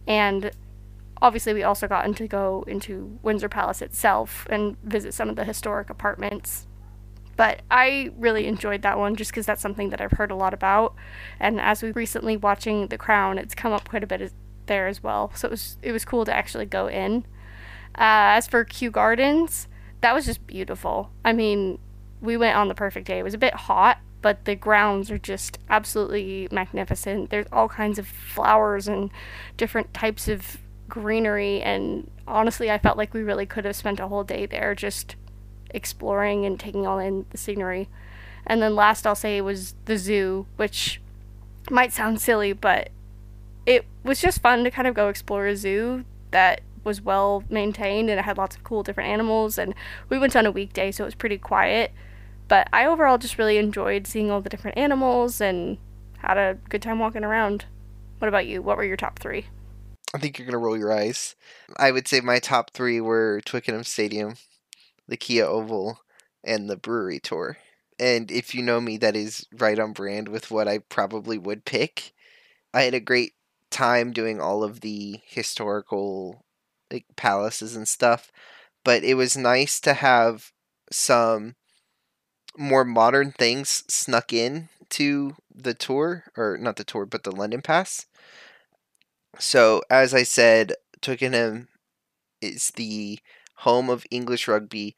And 0.08 0.52
obviously 1.22 1.54
we 1.54 1.64
also 1.64 1.88
gotten 1.88 2.14
to 2.16 2.28
go 2.28 2.64
into 2.68 3.20
Windsor 3.22 3.50
Palace 3.50 3.82
itself 3.82 4.48
and 4.50 4.78
visit 4.84 5.14
some 5.14 5.30
of 5.30 5.36
the 5.36 5.46
historic 5.46 5.90
apartments. 5.90 6.68
But 7.38 7.62
I 7.70 8.12
really 8.18 8.48
enjoyed 8.48 8.82
that 8.84 8.98
one 8.98 9.16
just 9.16 9.32
because 9.32 9.46
that's 9.46 9.62
something 9.62 9.90
that 9.90 10.00
I've 10.00 10.14
heard 10.14 10.32
a 10.32 10.36
lot 10.36 10.54
about. 10.54 10.96
And 11.40 11.60
as 11.60 11.84
we 11.84 11.92
recently 11.92 12.38
watching 12.38 12.88
The 12.88 12.98
Crown, 12.98 13.38
it's 13.38 13.54
come 13.54 13.74
up 13.74 13.90
quite 13.90 14.04
a 14.04 14.08
bit 14.08 14.32
there 14.68 14.88
as 14.88 15.04
well. 15.04 15.32
So 15.36 15.48
it 15.48 15.52
was 15.52 15.78
it 15.82 15.92
was 15.92 16.06
cool 16.06 16.26
to 16.26 16.34
actually 16.34 16.66
go 16.66 16.88
in. 16.88 17.26
Uh, 17.96 18.36
as 18.38 18.48
for 18.48 18.64
Kew 18.64 18.92
Gardens, 18.92 19.68
that 20.02 20.14
was 20.14 20.26
just 20.26 20.46
beautiful. 20.48 21.12
I 21.24 21.34
mean, 21.34 21.80
we 22.22 22.38
went 22.38 22.58
on 22.58 22.68
the 22.68 22.76
perfect 22.76 23.08
day. 23.08 23.20
It 23.20 23.24
was 23.24 23.34
a 23.34 23.38
bit 23.38 23.54
hot, 23.54 24.00
but 24.22 24.46
the 24.46 24.56
grounds 24.56 25.12
are 25.12 25.18
just 25.18 25.60
absolutely 25.70 26.48
magnificent. 26.52 27.30
There's 27.30 27.48
all 27.52 27.70
kinds 27.70 28.00
of 28.00 28.08
flowers 28.08 28.88
and 28.88 29.12
different 29.58 29.94
types 29.94 30.28
of 30.28 30.58
greenery 30.90 31.62
and 31.62 32.10
honestly, 32.28 32.72
I 32.72 32.78
felt 32.78 32.98
like 32.98 33.14
we 33.14 33.24
really 33.24 33.46
could 33.46 33.66
have 33.66 33.76
spent 33.76 34.00
a 34.00 34.08
whole 34.08 34.24
day 34.24 34.46
there 34.46 34.76
just 34.76 35.16
exploring 35.70 36.46
and 36.46 36.60
taking 36.60 36.88
all 36.88 37.00
in 37.00 37.26
the 37.30 37.38
scenery. 37.38 37.90
And 38.48 38.62
then 38.62 38.76
last 38.76 39.06
I'll 39.06 39.16
say 39.16 39.42
was 39.42 39.76
the 39.86 39.98
zoo, 39.98 40.46
which 40.56 41.02
might 41.70 41.94
sound 41.94 42.22
silly, 42.22 42.54
but 42.54 42.90
it 43.66 43.86
was 44.04 44.22
just 44.22 44.42
fun 44.42 44.64
to 44.64 44.72
kind 44.72 44.88
of 44.88 44.94
go 44.94 45.10
explore 45.10 45.48
a 45.48 45.56
zoo 45.56 46.06
that 46.32 46.62
was 46.84 47.02
well 47.02 47.44
maintained 47.50 48.10
and 48.10 48.20
it 48.20 48.24
had 48.24 48.38
lots 48.38 48.56
of 48.56 48.64
cool 48.64 48.84
different 48.84 49.10
animals 49.10 49.58
and 49.58 49.74
we 50.08 50.20
went 50.20 50.36
on 50.36 50.46
a 50.46 50.52
weekday 50.52 50.92
so 50.92 51.04
it 51.04 51.08
was 51.08 51.16
pretty 51.16 51.38
quiet. 51.38 51.92
But 52.48 52.70
I 52.72 52.86
overall 52.86 53.18
just 53.18 53.40
really 53.40 53.58
enjoyed 53.58 54.06
seeing 54.06 54.30
all 54.30 54.42
the 54.42 54.50
different 54.50 54.78
animals 54.78 55.42
and 55.42 55.80
had 56.20 56.38
a 56.38 56.58
good 56.70 56.82
time 56.82 57.00
walking 57.00 57.24
around. 57.24 57.66
What 58.20 58.28
about 58.28 58.46
you? 58.46 58.62
What 58.62 58.78
were 58.78 58.84
your 58.84 58.98
top 58.98 59.18
3? 59.18 59.46
I 60.16 60.18
think 60.18 60.40
you're 60.40 60.46
gonna 60.46 60.58
roll 60.60 60.78
your 60.78 60.94
eyes. 60.94 61.36
I 61.76 61.92
would 61.92 62.08
say 62.08 62.22
my 62.22 62.40
top 62.40 62.72
three 62.72 63.02
were 63.02 63.42
Twickenham 63.42 63.84
Stadium, 63.84 64.36
the 65.10 65.18
Kia 65.18 65.44
Oval, 65.46 66.00
and 66.42 66.70
the 66.70 66.78
Brewery 66.78 67.20
Tour. 67.20 67.58
And 68.00 68.32
if 68.32 68.56
you 68.56 68.62
know 68.62 68.80
me, 68.80 68.96
that 68.98 69.18
is 69.18 69.46
right 69.52 69.78
on 69.78 69.92
brand 69.92 70.30
with 70.30 70.50
what 70.50 70.70
I 70.70 70.80
probably 70.80 71.38
would 71.38 71.66
pick. 71.66 72.14
I 72.74 72.84
had 72.84 72.94
a 72.94 73.02
great 73.02 73.34
time 73.72 74.14
doing 74.14 74.40
all 74.40 74.64
of 74.64 74.80
the 74.80 75.20
historical 75.26 76.46
like 76.90 77.06
palaces 77.18 77.76
and 77.76 77.88
stuff, 77.88 78.32
but 78.86 79.04
it 79.04 79.16
was 79.16 79.36
nice 79.36 79.82
to 79.82 79.94
have 79.96 80.54
some 80.92 81.56
more 82.58 82.86
modern 82.86 83.34
things 83.34 83.84
snuck 83.90 84.32
in 84.32 84.70
to 84.92 85.36
the 85.54 85.74
tour 85.74 86.24
or 86.38 86.58
not 86.58 86.78
the 86.78 86.84
tour 86.86 87.06
but 87.06 87.24
the 87.24 87.32
London 87.36 87.62
Pass 87.62 88.06
so, 89.40 89.82
as 89.90 90.14
I 90.14 90.24
said, 90.24 90.74
Twickenham 91.02 91.68
is 92.42 92.72
the 92.72 93.20
home 93.58 93.90
of 93.90 94.06
English 94.12 94.48
rugby. 94.48 94.96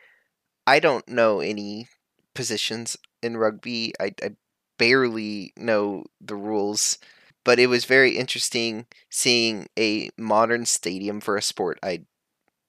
I 0.65 0.79
don't 0.79 1.07
know 1.07 1.39
any 1.39 1.87
positions 2.33 2.97
in 3.21 3.37
rugby. 3.37 3.93
I, 3.99 4.13
I 4.21 4.31
barely 4.77 5.53
know 5.57 6.05
the 6.21 6.35
rules, 6.35 6.99
but 7.43 7.59
it 7.59 7.67
was 7.67 7.85
very 7.85 8.17
interesting 8.17 8.85
seeing 9.09 9.67
a 9.77 10.09
modern 10.17 10.65
stadium 10.65 11.19
for 11.19 11.35
a 11.35 11.41
sport 11.41 11.79
I, 11.81 12.01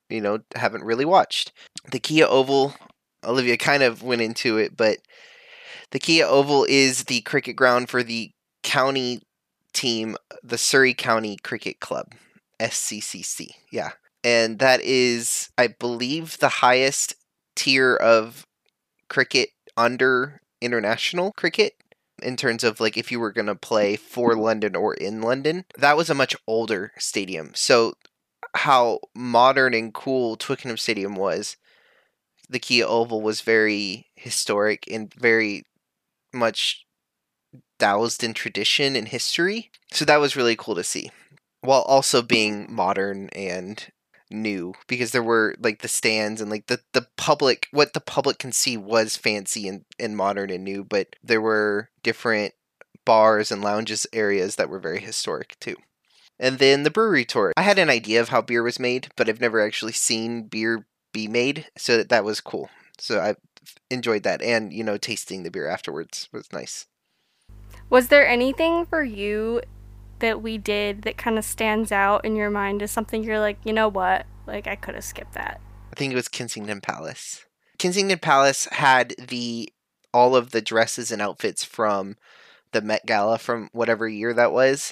you 0.09 0.21
know, 0.21 0.41
haven't 0.55 0.85
really 0.85 1.05
watched. 1.05 1.53
The 1.91 1.99
Kia 1.99 2.27
Oval, 2.27 2.75
Olivia 3.25 3.57
kind 3.57 3.83
of 3.83 4.03
went 4.03 4.23
into 4.23 4.59
it, 4.59 4.77
but 4.77 4.99
the 5.91 5.99
Kia 5.99 6.25
Oval 6.25 6.67
is 6.69 7.05
the 7.05 7.21
cricket 7.23 7.57
ground 7.57 7.89
for 7.89 8.03
the 8.03 8.31
county 8.63 9.23
team, 9.73 10.17
the 10.43 10.59
Surrey 10.59 10.95
County 10.95 11.37
Cricket 11.37 11.81
Club, 11.81 12.13
SCCC. 12.61 13.51
Yeah. 13.71 13.91
And 14.25 14.59
that 14.59 14.81
is, 14.83 15.51
I 15.57 15.69
believe, 15.69 16.39
the 16.39 16.49
highest 16.49 17.15
tier 17.55 17.95
of 17.95 18.47
cricket 19.09 19.51
under 19.77 20.41
international 20.61 21.33
cricket 21.33 21.75
in 22.23 22.37
terms 22.37 22.65
of 22.65 22.81
like 22.81 22.97
if 22.97 23.13
you 23.13 23.21
were 23.21 23.33
going 23.33 23.47
to 23.47 23.55
play 23.55 23.97
for 23.97 24.35
London 24.35 24.75
or 24.75 24.95
in 24.95 25.21
London. 25.21 25.65
That 25.77 25.97
was 25.97 26.11
a 26.11 26.15
much 26.15 26.35
older 26.47 26.93
stadium. 26.99 27.53
So, 27.55 27.95
how 28.55 29.01
modern 29.15 29.75
and 29.75 29.93
cool 29.93 30.37
Twickenham 30.37 30.79
Stadium 30.79 31.15
was, 31.15 31.57
the 32.49 32.59
Kia 32.59 32.87
Oval 32.87 33.21
was 33.21 33.41
very 33.43 34.07
historic 34.15 34.85
and 34.91 35.13
very 35.15 35.65
much 36.33 36.87
doused 37.79 38.23
in 38.23 38.35
tradition 38.35 38.97
and 38.97 39.09
history. 39.09 39.71
So 39.91 40.05
that 40.05 40.21
was 40.21 40.37
really 40.37 40.57
cool 40.57 40.75
to 40.75 40.85
see. 40.85 41.11
While 41.61 41.83
also 41.83 42.23
being 42.23 42.73
modern 42.73 43.29
and 43.31 43.91
new 44.31 44.75
because 44.87 45.13
there 45.13 45.23
were 45.23 45.55
like 45.61 45.81
the 45.81 45.89
stands 45.89 46.41
and 46.41 46.51
like 46.51 46.67
the 46.67 46.81
the 46.93 47.07
public 47.17 47.67
what 47.71 47.93
the 47.93 48.01
public 48.01 48.39
can 48.39 48.53
see 48.53 48.77
was 48.77 49.17
fancy 49.17 49.67
and, 49.67 49.85
and 49.99 50.17
modern 50.17 50.51
and 50.51 50.65
new 50.65 50.85
but 50.85 51.17
there 51.23 51.41
were 51.41 51.89
different 52.03 52.55
bars 53.05 53.51
and 53.51 53.63
lounges 53.63 54.07
areas 54.13 54.57
that 54.57 54.69
were 54.69 54.79
very 54.79 55.01
historic 55.01 55.57
too 55.61 55.77
and 56.39 56.59
then 56.59 56.83
the 56.83 56.91
brewery 56.91 57.25
tour 57.25 57.53
i 57.57 57.63
had 57.63 57.79
an 57.79 57.89
idea 57.89 58.21
of 58.21 58.29
how 58.29 58.43
beer 58.43 58.63
was 58.63 58.79
made 58.79 59.09
but 59.17 59.29
i've 59.29 59.41
never 59.41 59.61
actually 59.61 59.93
seen 59.93 60.43
beer 60.43 60.87
be 61.13 61.27
made 61.27 61.67
so 61.77 61.97
that, 61.97 62.11
that 62.11 62.25
was 62.25 62.41
cool 62.41 62.69
so 62.99 63.21
i 63.21 63.35
enjoyed 63.91 64.23
that 64.23 64.43
and 64.43 64.73
you 64.73 64.85
know 64.85 64.99
tasting 64.99 65.43
the 65.43 65.51
beer 65.51 65.67
afterwards 65.67 66.29
was 66.33 66.53
nice 66.53 66.87
was 67.91 68.09
there 68.09 68.27
anything 68.27 68.87
for 68.87 69.03
you 69.03 69.63
that 70.19 70.43
we 70.43 70.59
did 70.59 71.03
that 71.03 71.17
kind 71.17 71.39
of 71.39 71.45
stands 71.45 71.93
out 71.93 72.25
in 72.25 72.37
your 72.37 72.51
mind 72.51 72.83
as 72.83 72.91
something 72.91 73.23
you're 73.23 73.39
like, 73.39 73.59
you 73.65 73.73
know 73.73 73.89
what? 73.89 74.27
Like, 74.47 74.67
I 74.67 74.77
could 74.77 74.95
have 74.95 75.05
skipped 75.05 75.35
that. 75.35 75.61
I 75.93 75.97
think 75.97 76.13
it 76.13 76.17
was 76.17 76.29
Kensington 76.29 76.81
Palace. 76.81 77.45
Kensington 77.79 78.19
Palace 78.19 78.67
had 78.73 79.15
the 79.19 79.73
all 80.13 80.35
of 80.35 80.51
the 80.51 80.63
dresses 80.63 81.11
and 81.11 81.21
outfits 81.21 81.65
from 81.65 82.17
the 82.73 82.81
Met 82.81 83.07
Gala 83.07 83.39
from 83.39 83.69
whatever 83.73 84.09
year 84.09 84.33
that 84.35 84.53
was. 84.53 84.91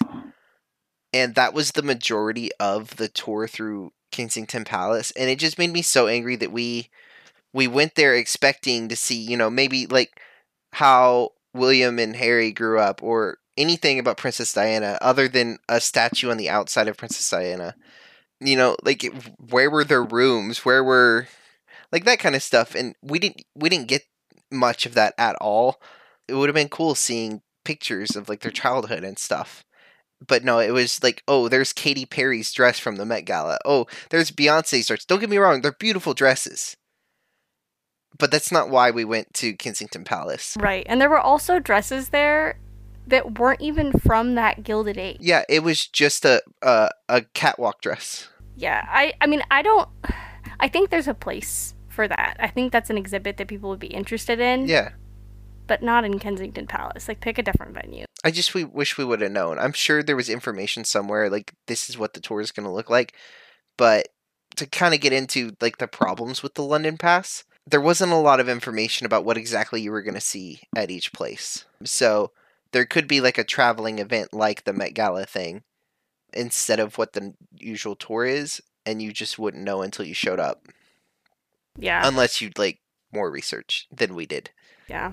And 1.13 1.35
that 1.35 1.55
was 1.55 1.73
the 1.73 1.83
majority 1.83 2.51
of 2.61 2.97
the 2.97 3.09
tour 3.09 3.49
through 3.49 3.93
Kensington 4.13 4.65
Palace. 4.65 5.11
And 5.13 5.31
it 5.31 5.39
just 5.39 5.59
made 5.59 5.73
me 5.73 5.83
so 5.83 6.07
angry 6.07 6.37
that 6.37 6.53
we 6.53 6.91
we 7.53 7.67
went 7.67 7.95
there 7.95 8.15
expecting 8.15 8.89
to 8.89 8.97
see, 8.97 9.17
you 9.17 9.37
know, 9.37 9.49
maybe 9.49 9.87
like 9.87 10.21
how 10.73 11.31
William 11.57 11.99
and 11.99 12.17
Harry 12.17 12.53
grew 12.53 12.79
up 12.79 13.03
or 13.03 13.39
anything 13.57 13.99
about 13.99 14.19
Princess 14.19 14.53
Diana 14.53 14.99
other 15.01 15.29
than 15.29 15.59
a 15.69 15.81
statue 15.81 16.31
on 16.31 16.37
the 16.37 16.51
outside 16.51 16.89
of 16.89 16.97
Princess 16.97 17.29
Diana. 17.29 17.75
You 18.41 18.57
know, 18.57 18.77
like 18.83 19.05
where 19.39 19.71
were 19.71 19.85
their 19.85 20.03
rooms? 20.03 20.65
Where 20.65 20.85
were 20.85 21.29
like 21.91 22.05
that 22.05 22.19
kind 22.19 22.35
of 22.35 22.43
stuff 22.43 22.75
and 22.75 22.95
we 23.03 23.19
didn't 23.19 23.43
we 23.55 23.69
didn't 23.69 23.89
get 23.89 24.03
much 24.53 24.87
of 24.87 24.95
that 24.95 25.15
at 25.19 25.37
all. 25.37 25.81
It 26.29 26.35
would 26.35 26.49
have 26.49 26.55
been 26.55 26.69
cool 26.69 26.95
seeing 26.95 27.43
pictures 27.65 28.15
of 28.17 28.29
like 28.29 28.41
their 28.41 28.51
childhood 28.51 29.05
and 29.05 29.19
stuff. 29.19 29.65
But 30.27 30.45
no, 30.45 30.59
it 30.61 30.71
was 30.71 31.03
like, 31.03 31.23
oh, 31.29 31.49
there's 31.49 31.75
Katy 31.75 32.07
Perry's 32.07 32.51
dress 32.53 32.79
from 32.79 32.97
the 32.97 33.05
Met 33.05 33.27
Gala. 33.27 33.59
Oh, 33.67 33.87
there's 34.09 34.31
Beyonce's 34.31 34.87
dress. 34.87 35.05
Don't 35.05 35.21
get 35.21 35.29
me 35.29 35.37
wrong, 35.37 35.61
they're 35.61 35.73
beautiful 35.73 36.15
dresses 36.15 36.77
but 38.19 38.31
that's 38.31 38.53
not 38.53 38.71
why 38.71 38.91
we 38.91 39.05
went 39.05 39.33
to 39.35 39.55
Kensington 39.55 40.05
Palace. 40.05 40.57
Right. 40.59 40.87
And 40.89 41.01
there 41.01 41.11
were 41.11 41.21
also 41.21 41.59
dresses 41.59 42.11
there 42.11 42.59
that 43.07 43.39
weren't 43.39 43.61
even 43.61 43.93
from 43.93 44.35
that 44.35 44.65
Gilded 44.65 44.99
Age. 44.99 45.19
Yeah, 45.21 45.45
it 45.49 45.63
was 45.63 45.87
just 45.87 46.25
a 46.25 46.43
a, 46.63 46.91
a 47.09 47.23
catwalk 47.35 47.81
dress. 47.81 48.29
Yeah. 48.57 48.85
I 48.89 49.15
I 49.21 49.27
mean, 49.27 49.43
I 49.51 49.63
don't 49.63 49.89
I 50.61 50.69
think 50.69 50.91
there's 50.91 51.09
a 51.09 51.15
place 51.15 51.75
for 51.89 52.09
that. 52.09 52.37
I 52.39 52.49
think 52.49 52.73
that's 52.73 52.91
an 52.91 52.99
exhibit 52.99 53.37
that 53.39 53.49
people 53.49 53.71
would 53.71 53.79
be 53.79 53.89
interested 53.89 54.41
in. 54.41 54.67
Yeah. 54.67 54.91
But 55.67 55.83
not 55.83 56.05
in 56.05 56.19
Kensington 56.19 56.67
Palace. 56.67 57.09
Like 57.09 57.21
pick 57.21 57.39
a 57.39 57.43
different 57.43 57.75
venue. 57.75 58.05
I 58.25 58.31
just 58.31 58.55
we 58.55 58.65
wish 58.65 58.99
we 58.99 59.05
would 59.05 59.21
have 59.21 59.33
known. 59.33 59.59
I'm 59.59 59.73
sure 59.73 60.03
there 60.03 60.17
was 60.17 60.29
information 60.29 60.85
somewhere 60.85 61.29
like 61.29 61.55
this 61.67 61.89
is 61.89 61.99
what 61.99 62.15
the 62.15 62.21
tour 62.21 62.41
is 62.41 62.53
going 62.53 62.67
to 62.67 62.73
look 62.73 62.91
like, 62.91 63.15
but 63.77 64.09
to 64.57 64.67
kind 64.67 64.95
of 64.95 65.01
get 65.01 65.13
into 65.13 65.55
like 65.61 65.79
the 65.79 65.87
problems 65.87 66.43
with 66.43 66.55
the 66.55 66.63
London 66.63 66.97
Pass, 66.97 67.45
there 67.67 67.81
wasn't 67.81 68.13
a 68.13 68.17
lot 68.17 68.41
of 68.41 68.49
information 68.49 69.07
about 69.07 69.25
what 69.25 69.37
exactly 69.37 69.81
you 69.81 69.91
were 69.91 70.03
going 70.03 70.15
to 70.15 70.21
see 70.21 70.61
at 70.75 70.91
each 70.91 71.13
place. 71.13 71.65
So 71.85 72.31
there 72.73 72.87
could 72.87 73.09
be 73.09 73.21
like 73.21 73.39
a 73.39 73.45
traveling 73.45 73.99
event 73.99 74.33
like 74.33 74.65
the 74.65 74.73
Met 74.73 74.95
Gala 74.95 75.27
thing 75.27 75.63
instead 76.33 76.79
of 76.79 76.99
what 76.99 77.13
the 77.13 77.35
usual 77.57 77.97
tour 77.97 78.25
is, 78.25 78.63
and 78.85 79.03
you 79.03 79.13
just 79.13 79.39
wouldn't 79.39 79.65
know 79.65 79.83
until 79.83 80.05
you 80.05 80.15
showed 80.15 80.39
up. 80.39 80.67
Yeah. 81.79 82.03
Unless 82.05 82.41
you'd 82.41 82.59
like 82.59 82.81
more 83.13 83.31
research 83.31 83.89
than 83.91 84.15
we 84.15 84.27
did. 84.27 84.51
Yeah. 84.89 85.13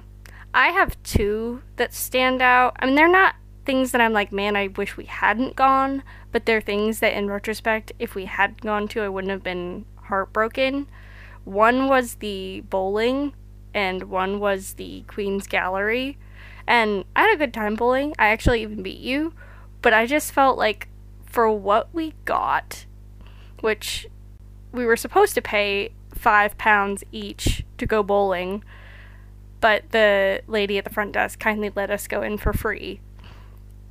I 0.54 0.68
have 0.68 1.02
two 1.04 1.64
that 1.78 1.94
stand 1.94 2.42
out. 2.42 2.76
I 2.80 2.86
mean, 2.86 2.96
they're 2.96 3.08
not 3.08 3.36
things 3.66 3.92
that 3.92 4.02
I'm 4.02 4.14
like, 4.14 4.32
man, 4.32 4.56
I 4.56 4.68
wish 4.68 4.98
we 4.98 5.06
hadn't 5.06 5.56
gone, 5.56 6.04
but 6.32 6.46
they're 6.46 6.62
things 6.62 7.00
that 7.00 7.14
in 7.14 7.30
retrospect, 7.30 7.92
if 7.98 8.14
we 8.14 8.26
had 8.26 8.62
gone 8.62 8.88
to, 8.90 9.02
I 9.02 9.10
wouldn't 9.10 9.32
have 9.32 9.44
been 9.44 9.86
heartbroken. 10.04 10.88
One 11.46 11.88
was 11.88 12.16
the 12.16 12.62
bowling, 12.70 13.34
and 13.74 14.04
one 14.04 14.40
was 14.40 14.74
the 14.74 15.04
Queen's 15.08 15.48
Gallery. 15.48 16.18
And 16.68 17.06
I 17.16 17.24
had 17.24 17.36
a 17.36 17.38
good 17.38 17.54
time 17.54 17.76
bowling. 17.76 18.14
I 18.18 18.28
actually 18.28 18.62
even 18.62 18.84
beat 18.84 19.00
you. 19.00 19.34
But 19.82 19.94
I 19.94 20.06
just 20.06 20.32
felt 20.32 20.58
like 20.58 20.88
for 21.26 21.50
what 21.50 21.90
we 21.94 22.14
got, 22.26 22.86
which 23.60 24.08
we 24.72 24.86
were 24.86 24.96
supposed 24.96 25.36
to 25.36 25.42
pay 25.42 25.92
five 26.14 26.58
pounds 26.58 27.04
each 27.12 27.66
to 27.78 27.86
go 27.86 28.04
bowling, 28.04 28.64
but 29.60 29.90
the 29.92 30.42
lady 30.48 30.78
at 30.78 30.84
the 30.84 30.90
front 30.90 31.12
desk 31.12 31.40
kindly 31.40 31.72
let 31.76 31.90
us 31.90 32.08
go 32.08 32.22
in 32.22 32.38
for 32.38 32.54
free. 32.54 33.02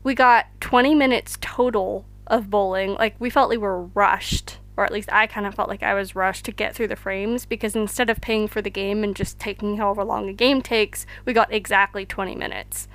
We 0.02 0.14
got 0.14 0.46
20 0.60 0.94
minutes 0.94 1.36
total 1.40 2.04
of 2.26 2.50
bowling. 2.50 2.94
Like, 2.94 3.14
we 3.18 3.30
felt 3.30 3.48
like 3.50 3.58
we 3.58 3.62
were 3.62 3.82
rushed, 3.82 4.58
or 4.76 4.84
at 4.84 4.92
least 4.92 5.12
I 5.12 5.26
kind 5.26 5.46
of 5.46 5.54
felt 5.54 5.68
like 5.68 5.82
I 5.82 5.94
was 5.94 6.16
rushed 6.16 6.44
to 6.46 6.52
get 6.52 6.74
through 6.74 6.88
the 6.88 6.96
frames 6.96 7.44
because 7.44 7.76
instead 7.76 8.08
of 8.08 8.20
paying 8.20 8.48
for 8.48 8.62
the 8.62 8.70
game 8.70 9.04
and 9.04 9.14
just 9.14 9.38
taking 9.38 9.76
however 9.76 10.04
long 10.04 10.28
a 10.28 10.32
game 10.32 10.62
takes, 10.62 11.06
we 11.24 11.32
got 11.32 11.52
exactly 11.52 12.06
20 12.06 12.34
minutes. 12.34 12.88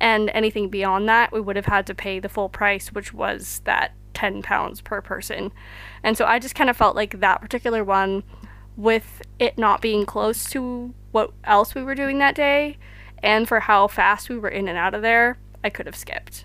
And 0.00 0.30
anything 0.30 0.68
beyond 0.68 1.08
that, 1.08 1.32
we 1.32 1.40
would 1.40 1.56
have 1.56 1.66
had 1.66 1.86
to 1.88 1.94
pay 1.94 2.18
the 2.18 2.28
full 2.28 2.48
price, 2.48 2.88
which 2.88 3.12
was 3.12 3.60
that 3.64 3.92
10 4.14 4.42
pounds 4.42 4.80
per 4.80 5.02
person. 5.02 5.52
And 6.02 6.16
so 6.16 6.24
I 6.24 6.38
just 6.38 6.54
kind 6.54 6.70
of 6.70 6.76
felt 6.76 6.96
like 6.96 7.20
that 7.20 7.40
particular 7.40 7.84
one, 7.84 8.22
with 8.76 9.22
it 9.40 9.58
not 9.58 9.80
being 9.82 10.06
close 10.06 10.48
to 10.50 10.94
what 11.10 11.32
else 11.44 11.74
we 11.74 11.82
were 11.82 11.96
doing 11.96 12.18
that 12.18 12.36
day, 12.36 12.78
and 13.22 13.48
for 13.48 13.60
how 13.60 13.88
fast 13.88 14.28
we 14.28 14.38
were 14.38 14.48
in 14.48 14.68
and 14.68 14.78
out 14.78 14.94
of 14.94 15.02
there, 15.02 15.36
I 15.64 15.68
could 15.68 15.86
have 15.86 15.96
skipped. 15.96 16.44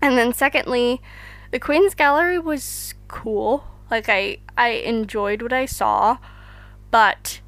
And 0.00 0.16
then 0.16 0.32
secondly, 0.32 1.02
the 1.50 1.58
Queen's 1.58 1.94
Gallery 1.94 2.38
was 2.38 2.94
cool. 3.08 3.64
Like 3.90 4.08
I 4.08 4.38
I 4.56 4.68
enjoyed 4.68 5.42
what 5.42 5.52
I 5.52 5.66
saw, 5.66 6.18
but 6.90 7.40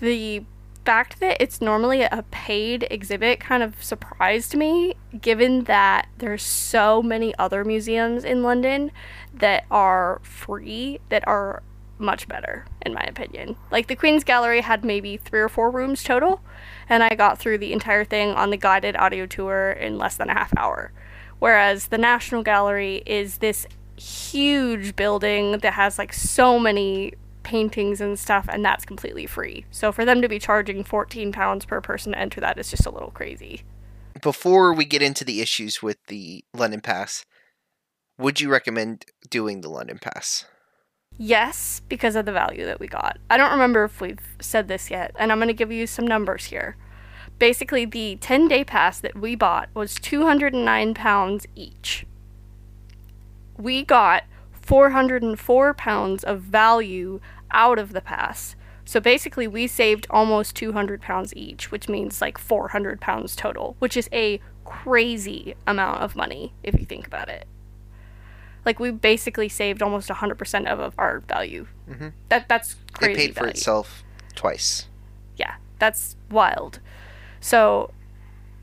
the 0.00 0.44
fact 0.84 1.20
that 1.20 1.36
it's 1.38 1.60
normally 1.60 2.00
a 2.00 2.24
paid 2.30 2.86
exhibit 2.90 3.38
kind 3.38 3.62
of 3.62 3.82
surprised 3.84 4.54
me 4.54 4.94
given 5.20 5.64
that 5.64 6.08
there's 6.16 6.42
so 6.42 7.02
many 7.02 7.34
other 7.38 7.62
museums 7.62 8.24
in 8.24 8.42
London 8.42 8.90
that 9.34 9.66
are 9.70 10.18
free 10.22 10.98
that 11.10 11.28
are 11.28 11.62
much 11.98 12.26
better 12.26 12.64
in 12.86 12.94
my 12.94 13.02
opinion. 13.02 13.54
Like 13.70 13.88
the 13.88 13.96
Queen's 13.96 14.24
Gallery 14.24 14.62
had 14.62 14.82
maybe 14.82 15.18
3 15.18 15.40
or 15.40 15.50
4 15.50 15.70
rooms 15.70 16.02
total 16.02 16.40
and 16.88 17.02
I 17.02 17.14
got 17.14 17.38
through 17.38 17.58
the 17.58 17.74
entire 17.74 18.04
thing 18.04 18.30
on 18.30 18.48
the 18.48 18.56
guided 18.56 18.96
audio 18.96 19.26
tour 19.26 19.72
in 19.72 19.98
less 19.98 20.16
than 20.16 20.30
a 20.30 20.34
half 20.34 20.56
hour. 20.56 20.92
Whereas 21.38 21.88
the 21.88 21.98
National 21.98 22.42
Gallery 22.42 23.02
is 23.04 23.38
this 23.38 23.66
huge 23.98 24.96
building 24.96 25.58
that 25.58 25.72
has 25.74 25.98
like 25.98 26.12
so 26.12 26.58
many 26.58 27.14
paintings 27.42 28.00
and 28.00 28.18
stuff, 28.18 28.46
and 28.50 28.64
that's 28.64 28.84
completely 28.84 29.26
free. 29.26 29.64
So 29.70 29.92
for 29.92 30.04
them 30.04 30.22
to 30.22 30.28
be 30.28 30.38
charging 30.38 30.84
14 30.84 31.32
pounds 31.32 31.64
per 31.64 31.80
person 31.80 32.12
to 32.12 32.18
enter 32.18 32.40
that 32.40 32.58
is 32.58 32.70
just 32.70 32.86
a 32.86 32.90
little 32.90 33.10
crazy. 33.10 33.62
Before 34.20 34.72
we 34.72 34.84
get 34.84 35.02
into 35.02 35.24
the 35.24 35.40
issues 35.40 35.82
with 35.82 35.98
the 36.08 36.44
London 36.52 36.80
Pass, 36.80 37.24
would 38.18 38.40
you 38.40 38.50
recommend 38.50 39.04
doing 39.30 39.60
the 39.60 39.68
London 39.68 39.98
Pass? 39.98 40.44
Yes, 41.16 41.80
because 41.88 42.16
of 42.16 42.26
the 42.26 42.32
value 42.32 42.64
that 42.64 42.80
we 42.80 42.86
got. 42.86 43.18
I 43.30 43.36
don't 43.36 43.52
remember 43.52 43.84
if 43.84 44.00
we've 44.00 44.36
said 44.40 44.68
this 44.68 44.90
yet, 44.90 45.12
and 45.18 45.32
I'm 45.32 45.38
going 45.38 45.48
to 45.48 45.54
give 45.54 45.72
you 45.72 45.86
some 45.86 46.06
numbers 46.06 46.46
here 46.46 46.76
basically 47.38 47.84
the 47.84 48.16
10 48.16 48.48
day 48.48 48.64
pass 48.64 49.00
that 49.00 49.16
we 49.16 49.34
bought 49.34 49.68
was 49.74 49.94
209 49.96 50.94
pounds 50.94 51.46
each. 51.54 52.06
We 53.58 53.84
got 53.84 54.24
404 54.52 55.74
pounds 55.74 56.24
of 56.24 56.40
value 56.40 57.20
out 57.50 57.78
of 57.78 57.92
the 57.92 58.00
pass. 58.00 58.54
So 58.84 59.00
basically, 59.00 59.46
we 59.46 59.66
saved 59.66 60.06
almost 60.08 60.56
200 60.56 61.02
pounds 61.02 61.34
each, 61.36 61.70
which 61.70 61.88
means 61.88 62.22
like 62.22 62.38
400 62.38 63.00
pounds 63.00 63.36
total, 63.36 63.76
which 63.80 63.96
is 63.96 64.08
a 64.12 64.40
crazy 64.64 65.54
amount 65.66 66.00
of 66.00 66.16
money 66.16 66.54
if 66.62 66.78
you 66.78 66.86
think 66.86 67.06
about 67.06 67.28
it. 67.28 67.46
Like 68.64 68.80
we 68.80 68.90
basically 68.90 69.48
saved 69.48 69.82
almost 69.82 70.08
100% 70.08 70.66
of, 70.66 70.94
our 70.98 71.20
value. 71.20 71.66
Mm-hmm. 71.88 72.08
That 72.28 72.48
that's 72.48 72.76
crazy. 72.92 73.12
It 73.12 73.16
paid 73.16 73.34
value. 73.34 73.48
for 73.48 73.50
itself 73.50 74.04
twice. 74.34 74.88
Yeah, 75.36 75.56
that's 75.78 76.16
wild. 76.30 76.80
So, 77.40 77.90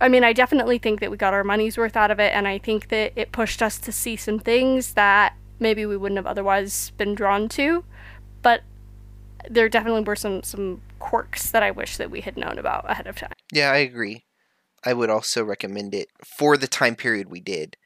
I 0.02 0.10
mean, 0.10 0.24
I 0.24 0.34
definitely 0.34 0.78
think 0.78 1.00
that 1.00 1.10
we 1.10 1.18
got 1.18 1.34
our 1.34 1.44
money's 1.44 1.78
worth 1.78 1.96
out 1.96 2.12
of 2.12 2.20
it, 2.20 2.34
and 2.34 2.48
I 2.48 2.58
think 2.58 2.90
that 2.90 3.14
it 3.16 3.32
pushed 3.32 3.62
us 3.62 3.78
to 3.80 3.92
see 3.92 4.16
some 4.16 4.40
things 4.40 4.94
that 4.94 5.36
maybe 5.60 5.86
we 5.86 5.96
wouldn't 5.96 6.18
have 6.18 6.28
otherwise 6.28 6.92
been 6.98 7.16
drawn 7.16 7.48
to. 7.50 7.86
But 8.42 8.62
there 9.50 9.70
definitely 9.70 10.02
were 10.02 10.16
some 10.16 10.44
some 10.44 10.82
quirks 11.00 11.52
that 11.52 11.64
I 11.64 11.72
wish 11.72 11.98
that 11.98 12.12
we 12.12 12.22
had 12.22 12.38
known 12.38 12.58
about 12.58 12.90
ahead 12.90 13.08
of 13.08 13.16
time. 13.16 13.34
Yeah, 13.54 13.72
I 13.72 13.78
agree. 13.78 14.26
I 14.84 14.94
would 14.94 15.10
also 15.10 15.44
recommend 15.44 15.96
it 15.96 16.10
for 16.24 16.58
the 16.58 16.68
time 16.68 16.96
period 16.96 17.30
we 17.30 17.40
did, 17.40 17.78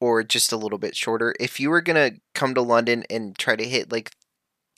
or 0.00 0.22
just 0.22 0.52
a 0.52 0.56
little 0.56 0.78
bit 0.78 0.96
shorter. 0.96 1.34
If 1.38 1.60
you 1.60 1.70
were 1.70 1.80
gonna 1.80 2.12
come 2.34 2.54
to 2.54 2.62
London 2.62 3.04
and 3.08 3.38
try 3.38 3.56
to 3.56 3.64
hit 3.64 3.92
like 3.92 4.10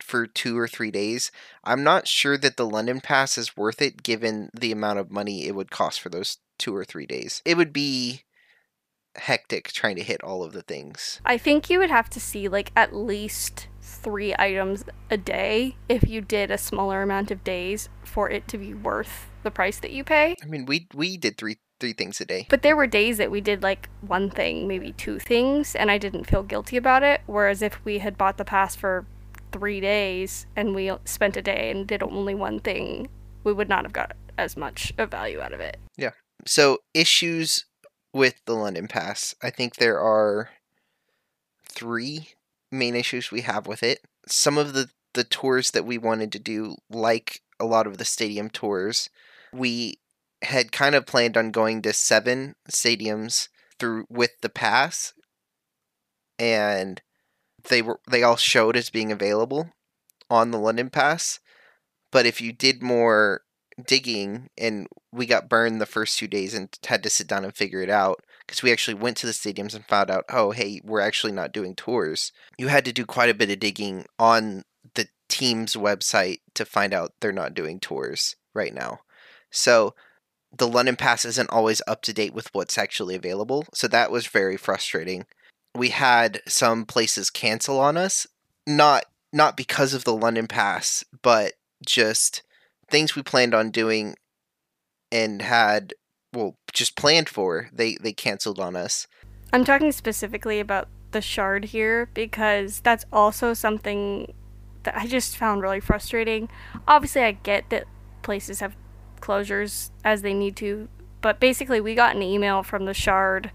for 0.00 0.26
two 0.26 0.58
or 0.58 0.68
three 0.68 0.90
days, 0.90 1.30
I'm 1.62 1.82
not 1.82 2.08
sure 2.08 2.36
that 2.38 2.56
the 2.56 2.66
London 2.66 3.00
pass 3.00 3.38
is 3.38 3.56
worth 3.56 3.80
it 3.80 4.02
given 4.02 4.50
the 4.52 4.72
amount 4.72 4.98
of 4.98 5.10
money 5.10 5.46
it 5.46 5.54
would 5.54 5.70
cost 5.70 6.00
for 6.00 6.08
those 6.08 6.38
two 6.58 6.74
or 6.74 6.84
three 6.84 7.06
days. 7.06 7.42
It 7.44 7.56
would 7.56 7.72
be 7.72 8.22
hectic 9.16 9.72
trying 9.72 9.96
to 9.96 10.02
hit 10.02 10.22
all 10.22 10.42
of 10.42 10.52
the 10.52 10.62
things. 10.62 11.20
I 11.24 11.38
think 11.38 11.70
you 11.70 11.78
would 11.78 11.90
have 11.90 12.10
to 12.10 12.20
see 12.20 12.48
like 12.48 12.72
at 12.74 12.94
least 12.94 13.68
three 13.80 14.34
items 14.38 14.84
a 15.10 15.16
day 15.16 15.76
if 15.88 16.08
you 16.08 16.20
did 16.20 16.50
a 16.50 16.58
smaller 16.58 17.02
amount 17.02 17.30
of 17.30 17.44
days 17.44 17.88
for 18.02 18.30
it 18.30 18.48
to 18.48 18.58
be 18.58 18.74
worth 18.74 19.30
the 19.42 19.50
price 19.50 19.78
that 19.80 19.92
you 19.92 20.04
pay. 20.04 20.34
I 20.42 20.46
mean, 20.46 20.66
we 20.66 20.88
we 20.94 21.16
did 21.16 21.36
three 21.38 21.58
three 21.80 21.92
things 21.92 22.20
a 22.20 22.24
day. 22.24 22.46
But 22.48 22.62
there 22.62 22.76
were 22.76 22.86
days 22.86 23.18
that 23.18 23.30
we 23.30 23.40
did 23.40 23.62
like 23.62 23.88
one 24.00 24.30
thing, 24.30 24.66
maybe 24.66 24.92
two 24.92 25.18
things, 25.18 25.74
and 25.74 25.90
I 25.90 25.98
didn't 25.98 26.24
feel 26.24 26.42
guilty 26.42 26.76
about 26.76 27.02
it. 27.02 27.20
Whereas 27.26 27.62
if 27.62 27.84
we 27.84 27.98
had 27.98 28.16
bought 28.16 28.38
the 28.38 28.44
pass 28.44 28.74
for 28.74 29.06
three 29.54 29.80
days 29.80 30.46
and 30.56 30.74
we 30.74 30.90
spent 31.04 31.36
a 31.36 31.42
day 31.42 31.70
and 31.70 31.86
did 31.86 32.02
only 32.02 32.34
one 32.34 32.58
thing, 32.58 33.08
we 33.44 33.52
would 33.52 33.68
not 33.68 33.84
have 33.84 33.92
got 33.92 34.16
as 34.36 34.56
much 34.56 34.92
of 34.98 35.12
value 35.12 35.40
out 35.40 35.52
of 35.52 35.60
it. 35.60 35.76
Yeah. 35.96 36.10
So, 36.44 36.78
issues 36.92 37.64
with 38.12 38.40
the 38.46 38.54
London 38.54 38.88
Pass. 38.88 39.34
I 39.40 39.50
think 39.50 39.76
there 39.76 40.00
are 40.00 40.50
three 41.68 42.30
main 42.72 42.96
issues 42.96 43.30
we 43.30 43.42
have 43.42 43.68
with 43.68 43.84
it. 43.84 44.00
Some 44.26 44.58
of 44.58 44.72
the, 44.72 44.88
the 45.14 45.24
tours 45.24 45.70
that 45.70 45.86
we 45.86 45.98
wanted 45.98 46.32
to 46.32 46.40
do, 46.40 46.74
like 46.90 47.40
a 47.60 47.64
lot 47.64 47.86
of 47.86 47.98
the 47.98 48.04
stadium 48.04 48.50
tours, 48.50 49.08
we 49.52 50.00
had 50.42 50.72
kind 50.72 50.96
of 50.96 51.06
planned 51.06 51.36
on 51.36 51.52
going 51.52 51.80
to 51.82 51.92
seven 51.92 52.56
stadiums 52.68 53.48
through 53.78 54.04
with 54.10 54.32
the 54.42 54.48
pass 54.48 55.14
and 56.40 57.00
they 57.68 57.82
were 57.82 58.00
they 58.10 58.22
all 58.22 58.36
showed 58.36 58.76
as 58.76 58.90
being 58.90 59.12
available 59.12 59.70
on 60.30 60.50
the 60.50 60.58
London 60.58 60.90
Pass. 60.90 61.40
But 62.10 62.26
if 62.26 62.40
you 62.40 62.52
did 62.52 62.82
more 62.82 63.42
digging 63.84 64.48
and 64.56 64.86
we 65.12 65.26
got 65.26 65.48
burned 65.48 65.80
the 65.80 65.86
first 65.86 66.18
two 66.18 66.28
days 66.28 66.54
and 66.54 66.68
had 66.86 67.02
to 67.02 67.10
sit 67.10 67.26
down 67.26 67.44
and 67.44 67.54
figure 67.54 67.82
it 67.82 67.90
out 67.90 68.20
because 68.46 68.62
we 68.62 68.70
actually 68.70 68.94
went 68.94 69.16
to 69.18 69.26
the 69.26 69.32
stadiums 69.32 69.74
and 69.74 69.84
found 69.86 70.10
out, 70.10 70.24
oh, 70.28 70.50
hey, 70.52 70.80
we're 70.84 71.00
actually 71.00 71.32
not 71.32 71.52
doing 71.52 71.74
tours. 71.74 72.30
You 72.58 72.68
had 72.68 72.84
to 72.84 72.92
do 72.92 73.04
quite 73.04 73.30
a 73.30 73.34
bit 73.34 73.50
of 73.50 73.58
digging 73.58 74.06
on 74.18 74.64
the 74.94 75.08
team's 75.28 75.74
website 75.74 76.40
to 76.54 76.64
find 76.64 76.92
out 76.92 77.12
they're 77.20 77.32
not 77.32 77.54
doing 77.54 77.80
tours 77.80 78.36
right 78.54 78.74
now. 78.74 79.00
So 79.50 79.94
the 80.56 80.68
London 80.68 80.96
Pass 80.96 81.24
isn't 81.24 81.50
always 81.50 81.82
up 81.88 82.02
to 82.02 82.12
date 82.12 82.34
with 82.34 82.48
what's 82.52 82.78
actually 82.78 83.16
available. 83.16 83.66
So 83.74 83.88
that 83.88 84.10
was 84.10 84.26
very 84.26 84.56
frustrating 84.56 85.26
we 85.74 85.90
had 85.90 86.40
some 86.46 86.84
places 86.86 87.30
cancel 87.30 87.80
on 87.80 87.96
us, 87.96 88.26
not 88.66 89.04
not 89.32 89.56
because 89.56 89.94
of 89.94 90.04
the 90.04 90.14
London 90.14 90.46
Pass, 90.46 91.04
but 91.22 91.54
just 91.84 92.42
things 92.88 93.16
we 93.16 93.22
planned 93.22 93.54
on 93.54 93.70
doing 93.70 94.14
and 95.10 95.42
had 95.42 95.94
well 96.32 96.56
just 96.72 96.96
planned 96.96 97.28
for. 97.28 97.68
They 97.72 97.96
they 98.00 98.12
canceled 98.12 98.60
on 98.60 98.76
us. 98.76 99.06
I'm 99.52 99.64
talking 99.64 99.92
specifically 99.92 100.60
about 100.60 100.88
the 101.12 101.20
shard 101.20 101.66
here 101.66 102.08
because 102.14 102.80
that's 102.80 103.04
also 103.12 103.54
something 103.54 104.32
that 104.82 104.96
I 104.96 105.06
just 105.06 105.36
found 105.36 105.62
really 105.62 105.80
frustrating. 105.80 106.48
Obviously, 106.86 107.22
I 107.22 107.32
get 107.32 107.70
that 107.70 107.86
places 108.22 108.60
have 108.60 108.76
closures 109.20 109.90
as 110.04 110.22
they 110.22 110.34
need 110.34 110.56
to, 110.56 110.88
but 111.20 111.40
basically, 111.40 111.80
we 111.80 111.94
got 111.94 112.16
an 112.16 112.22
email 112.22 112.62
from 112.62 112.84
the 112.84 112.94
shard 112.94 113.50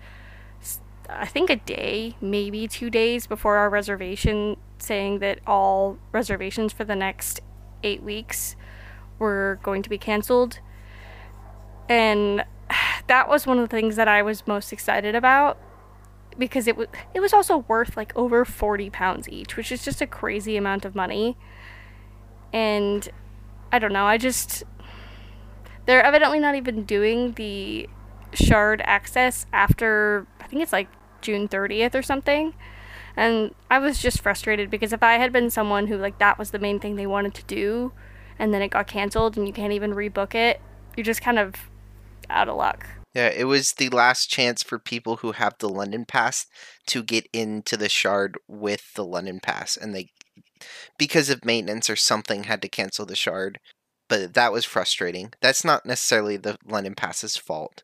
I 1.10 1.26
think 1.26 1.50
a 1.50 1.56
day, 1.56 2.16
maybe 2.22 2.68
two 2.68 2.90
days 2.90 3.28
before 3.28 3.58
our 3.58 3.70
reservation, 3.70 4.58
saying 4.78 5.20
that 5.20 5.40
all 5.48 5.98
reservations 6.12 6.72
for 6.72 6.84
the 6.84 6.96
next 6.96 7.42
eight 7.84 8.04
weeks 8.04 8.56
were 9.18 9.60
going 9.64 9.82
to 9.84 9.90
be 9.90 9.98
canceled. 9.98 10.60
And 11.88 12.46
that 13.08 13.28
was 13.28 13.48
one 13.48 13.58
of 13.58 13.68
the 13.68 13.76
things 13.76 13.96
that 13.96 14.08
I 14.08 14.22
was 14.22 14.46
most 14.48 14.72
excited 14.72 15.16
about 15.16 15.58
because 16.38 16.68
it 16.68 16.78
was 16.78 16.88
it 17.14 17.20
was 17.20 17.34
also 17.34 17.58
worth 17.68 17.98
like 17.98 18.16
over 18.16 18.46
40 18.46 18.90
pounds 18.92 19.28
each, 19.28 19.58
which 19.58 19.72
is 19.72 19.84
just 19.84 20.02
a 20.02 20.08
crazy 20.08 20.56
amount 20.56 20.86
of 20.86 20.96
money. 20.96 21.36
And 22.54 23.10
I 23.72 23.80
don't 23.80 23.94
know, 23.94 24.06
I 24.06 24.18
just 24.18 24.64
they're 25.86 26.04
evidently 26.04 26.40
not 26.40 26.56
even 26.56 26.84
doing 26.84 27.34
the 27.34 27.90
shard 28.34 28.82
access 28.86 29.48
after 29.52 30.28
I 30.40 30.48
think 30.48 30.62
it's 30.62 30.72
like 30.72 30.88
June 31.22 31.48
30th 31.48 31.96
or 31.96 32.02
something. 32.02 32.54
And 33.16 33.54
I 33.70 33.80
was 33.80 34.00
just 34.00 34.22
frustrated 34.22 34.70
because 34.70 34.94
if 34.94 35.04
I 35.04 35.14
had 35.14 35.34
been 35.34 35.50
someone 35.50 35.88
who 35.88 35.98
like 35.98 36.20
that 36.20 36.38
was 36.38 36.52
the 36.52 36.60
main 36.60 36.80
thing 36.80 36.96
they 36.96 37.08
wanted 37.08 37.34
to 37.36 37.44
do 37.44 37.92
and 38.38 38.54
then 38.54 38.62
it 38.62 38.70
got 38.70 38.88
canceled 38.88 39.38
and 39.38 39.46
you 39.46 39.54
can't 39.54 39.74
even 39.74 39.94
rebook 39.94 40.34
it, 40.34 40.62
you're 40.96 41.04
just 41.04 41.22
kind 41.22 41.40
of 41.40 41.56
out 42.30 42.48
of 42.48 42.56
luck. 42.56 42.88
Yeah, 43.14 43.30
it 43.30 43.46
was 43.46 43.74
the 43.74 43.90
last 43.90 44.30
chance 44.30 44.62
for 44.62 44.78
people 44.78 45.18
who 45.18 45.32
have 45.32 45.56
the 45.60 45.70
London 45.70 46.06
Pass 46.06 46.46
to 46.88 47.02
get 47.02 47.28
into 47.34 47.76
the 47.76 47.90
Shard 47.90 48.38
with 48.48 48.94
the 48.94 49.04
London 49.04 49.40
Pass, 49.42 49.76
and 49.76 49.96
they, 49.96 50.10
because 50.98 51.30
of 51.30 51.44
maintenance 51.44 51.90
or 51.90 51.96
something, 51.96 52.44
had 52.44 52.62
to 52.62 52.70
cancel 52.70 53.08
the 53.08 53.16
Shard. 53.16 53.60
But 54.08 54.36
that 54.36 54.52
was 54.52 54.66
frustrating. 54.66 55.34
That's 55.42 55.66
not 55.66 55.86
necessarily 55.86 56.38
the 56.38 56.58
London 56.64 56.94
Pass's 56.96 57.36
fault, 57.36 57.84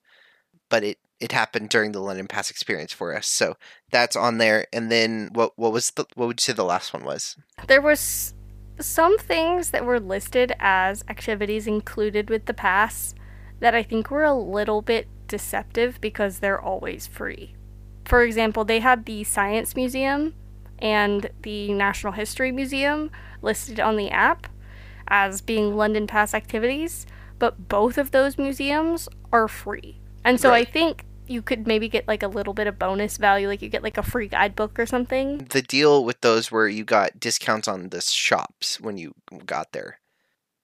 but 0.69 0.83
it 0.83 0.97
it 1.19 1.31
happened 1.31 1.69
during 1.69 1.91
the 1.91 2.01
London 2.01 2.27
Pass 2.27 2.49
experience 2.49 2.91
for 2.93 3.15
us. 3.15 3.27
So 3.27 3.55
that's 3.91 4.15
on 4.15 4.37
there. 4.37 4.67
And 4.73 4.91
then 4.91 5.29
what 5.33 5.53
what 5.55 5.71
was 5.71 5.91
the 5.91 6.05
what 6.15 6.27
would 6.27 6.39
you 6.39 6.43
say 6.43 6.53
the 6.53 6.63
last 6.63 6.93
one 6.93 7.03
was? 7.03 7.37
There 7.67 7.81
was 7.81 8.33
some 8.79 9.17
things 9.17 9.69
that 9.71 9.85
were 9.85 9.99
listed 9.99 10.53
as 10.59 11.03
activities 11.07 11.67
included 11.67 12.29
with 12.29 12.45
the 12.45 12.53
pass 12.53 13.15
that 13.59 13.73
I 13.73 13.83
think 13.83 14.11
were 14.11 14.25
a 14.25 14.33
little 14.33 14.81
bit 14.81 15.07
deceptive 15.27 15.99
because 16.01 16.39
they're 16.39 16.61
always 16.61 17.07
free. 17.07 17.55
For 18.03 18.21
example, 18.23 18.65
they 18.65 18.81
had 18.81 19.05
the 19.05 19.23
Science 19.23 19.75
Museum 19.75 20.35
and 20.79 21.29
the 21.41 21.73
National 21.73 22.13
History 22.13 22.51
Museum 22.51 23.09
listed 23.41 23.79
on 23.79 23.95
the 23.95 24.11
app 24.11 24.47
as 25.07 25.41
being 25.41 25.77
London 25.77 26.05
Pass 26.05 26.33
activities, 26.33 27.05
but 27.39 27.69
both 27.69 27.97
of 27.97 28.11
those 28.11 28.37
museums 28.37 29.07
are 29.31 29.47
free. 29.47 30.01
And 30.25 30.39
so 30.39 30.49
Right. 30.49 30.67
I 30.67 30.69
think 30.69 31.05
you 31.27 31.41
could 31.41 31.67
maybe 31.67 31.87
get 31.87 32.07
like 32.07 32.23
a 32.23 32.27
little 32.27 32.53
bit 32.53 32.67
of 32.67 32.77
bonus 32.77 33.17
value, 33.17 33.47
like 33.47 33.61
you 33.61 33.69
get 33.69 33.83
like 33.83 33.97
a 33.97 34.03
free 34.03 34.27
guidebook 34.27 34.77
or 34.79 34.85
something. 34.85 35.37
The 35.49 35.61
deal 35.61 36.03
with 36.03 36.21
those 36.21 36.51
were 36.51 36.67
you 36.67 36.83
got 36.83 37.19
discounts 37.19 37.67
on 37.67 37.89
the 37.89 38.01
shops 38.01 38.79
when 38.79 38.97
you 38.97 39.13
got 39.45 39.71
there. 39.71 39.99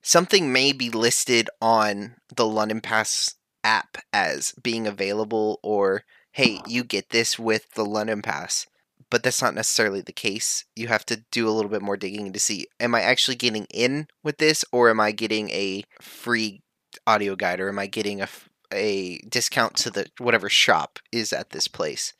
Something 0.02 0.52
may 0.52 0.71
be 0.71 0.89
listed 0.89 1.50
on 1.62 2.15
the 2.36 2.45
London 2.45 2.82
Pass 2.82 3.36
app 3.63 3.97
as 4.12 4.54
being 4.62 4.88
available 4.88 5.60
or 5.63 6.04
hey, 6.32 6.60
you 6.67 6.84
get 6.84 7.10
this 7.10 7.38
with 7.38 7.71
the 7.71 7.86
London 7.86 8.21
Pass. 8.21 8.65
But 9.10 9.24
that's 9.24 9.41
not 9.41 9.54
necessarily 9.56 10.00
the 10.02 10.13
case. 10.13 10.63
You 10.76 10.88
have 10.88 11.06
to 11.08 11.24
do 11.32 11.47
a 11.50 11.52
little 11.52 11.69
bit 11.69 11.82
more 11.82 11.97
digging 11.97 12.32
to 12.32 12.39
see 12.39 12.67
am 12.80 12.95
I 12.95 13.02
actually 13.02 13.36
getting 13.36 13.65
in 13.74 14.08
with 14.24 14.38
this 14.38 14.63
or 14.71 14.89
am 14.89 15.00
I 15.00 15.12
getting 15.12 15.50
a 15.50 15.84
free 16.00 16.62
audio 17.06 17.36
guide 17.36 17.60
or 17.60 17.69
am 17.69 17.80
I 17.80 17.88
getting 17.88 18.21
a 18.21 18.24
f- 18.24 18.50
a 18.71 19.19
discount 19.19 19.75
to 19.77 19.91
the 19.91 20.07
whatever 20.17 20.49
shop 20.49 20.99
is 21.12 21.34
at 21.34 21.51
this 21.51 21.67
place. 21.67 22.13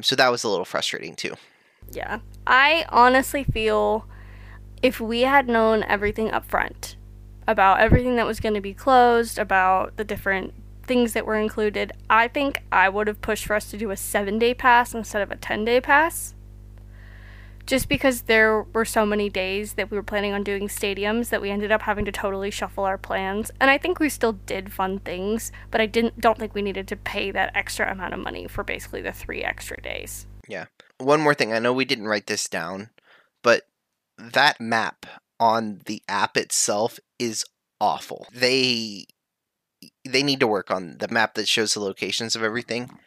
So 0.00 0.16
that 0.16 0.30
was 0.30 0.44
a 0.44 0.48
little 0.48 0.64
frustrating 0.64 1.14
too. 1.14 1.34
Yeah. 1.92 2.20
I 2.46 2.86
honestly 2.88 3.44
feel 3.44 4.06
if 4.82 5.00
we 5.00 5.22
had 5.22 5.48
known 5.48 5.82
everything 5.84 6.30
up 6.30 6.44
front 6.44 6.96
about 7.46 7.80
everything 7.80 8.16
that 8.16 8.26
was 8.26 8.40
going 8.40 8.54
to 8.54 8.60
be 8.60 8.74
closed, 8.74 9.38
about 9.38 9.96
the 9.96 10.04
different 10.04 10.54
things 10.82 11.12
that 11.12 11.26
were 11.26 11.36
included, 11.36 11.92
I 12.08 12.28
think 12.28 12.62
I 12.72 12.88
would 12.88 13.06
have 13.06 13.20
pushed 13.20 13.46
for 13.46 13.54
us 13.54 13.70
to 13.70 13.76
do 13.76 13.90
a 13.90 13.96
seven 13.96 14.38
day 14.38 14.54
pass 14.54 14.94
instead 14.94 15.22
of 15.22 15.30
a 15.30 15.36
10 15.36 15.64
day 15.64 15.80
pass. 15.80 16.34
Just 17.66 17.88
because 17.88 18.22
there 18.22 18.62
were 18.62 18.84
so 18.84 19.06
many 19.06 19.30
days 19.30 19.74
that 19.74 19.90
we 19.90 19.96
were 19.96 20.02
planning 20.02 20.32
on 20.32 20.42
doing 20.42 20.68
stadiums 20.68 21.30
that 21.30 21.40
we 21.40 21.50
ended 21.50 21.72
up 21.72 21.82
having 21.82 22.04
to 22.04 22.12
totally 22.12 22.50
shuffle 22.50 22.84
our 22.84 22.98
plans. 22.98 23.50
And 23.60 23.70
I 23.70 23.78
think 23.78 23.98
we 23.98 24.08
still 24.10 24.32
did 24.32 24.72
fun 24.72 24.98
things, 24.98 25.50
but 25.70 25.80
I 25.80 25.86
didn't 25.86 26.20
don't 26.20 26.38
think 26.38 26.54
we 26.54 26.62
needed 26.62 26.86
to 26.88 26.96
pay 26.96 27.30
that 27.30 27.52
extra 27.54 27.90
amount 27.90 28.12
of 28.12 28.20
money 28.20 28.46
for 28.46 28.64
basically 28.64 29.00
the 29.00 29.12
three 29.12 29.42
extra 29.42 29.80
days. 29.80 30.26
Yeah. 30.46 30.66
One 30.98 31.20
more 31.20 31.34
thing, 31.34 31.52
I 31.52 31.58
know 31.58 31.72
we 31.72 31.86
didn't 31.86 32.08
write 32.08 32.26
this 32.26 32.48
down, 32.48 32.90
but 33.42 33.62
that 34.18 34.60
map 34.60 35.06
on 35.40 35.80
the 35.86 36.02
app 36.08 36.36
itself 36.36 36.98
is 37.18 37.44
awful. 37.80 38.26
They 38.32 39.06
they 40.04 40.22
need 40.22 40.40
to 40.40 40.46
work 40.46 40.70
on 40.70 40.98
the 40.98 41.08
map 41.08 41.34
that 41.34 41.48
shows 41.48 41.74
the 41.74 41.80
locations 41.80 42.36
of 42.36 42.42
everything. 42.42 42.98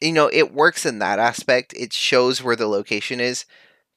You 0.00 0.12
know, 0.12 0.28
it 0.32 0.52
works 0.52 0.84
in 0.84 0.98
that 0.98 1.18
aspect. 1.18 1.74
It 1.76 1.92
shows 1.92 2.42
where 2.42 2.56
the 2.56 2.66
location 2.66 3.20
is, 3.20 3.44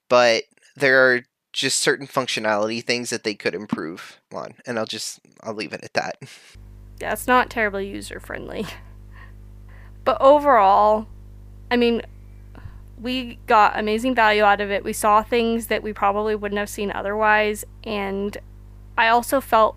but 0.10 0.44
there 0.76 1.12
are 1.12 1.22
just 1.54 1.80
certain 1.80 2.08
functionality 2.08 2.84
things 2.84 3.10
that 3.10 3.24
they 3.24 3.34
could 3.34 3.56
improve 3.56 4.20
on, 4.34 4.56
and 4.66 4.78
I'll 4.78 4.86
just 4.86 5.20
I'll 5.42 5.54
leave 5.54 5.74
it 5.74 5.84
at 5.84 5.94
that. 5.94 6.18
Yeah, 7.00 7.14
it's 7.14 7.28
not 7.28 7.50
terribly 7.50 7.88
user 7.88 8.20
friendly. 8.20 8.66
But 10.06 10.22
overall, 10.22 11.08
I 11.70 11.78
mean, 11.78 12.04
we 13.02 13.40
got 13.48 13.78
amazing 13.78 14.16
value 14.16 14.44
out 14.44 14.62
of 14.62 14.72
it. 14.72 14.84
We 14.84 14.94
saw 14.94 15.24
things 15.24 15.68
that 15.68 15.84
we 15.84 15.92
probably 15.92 16.36
wouldn't 16.36 16.60
have 16.60 16.70
seen 16.70 16.92
otherwise. 16.92 17.66
And 17.84 18.38
I 18.98 19.10
also 19.10 19.42
felt 19.42 19.76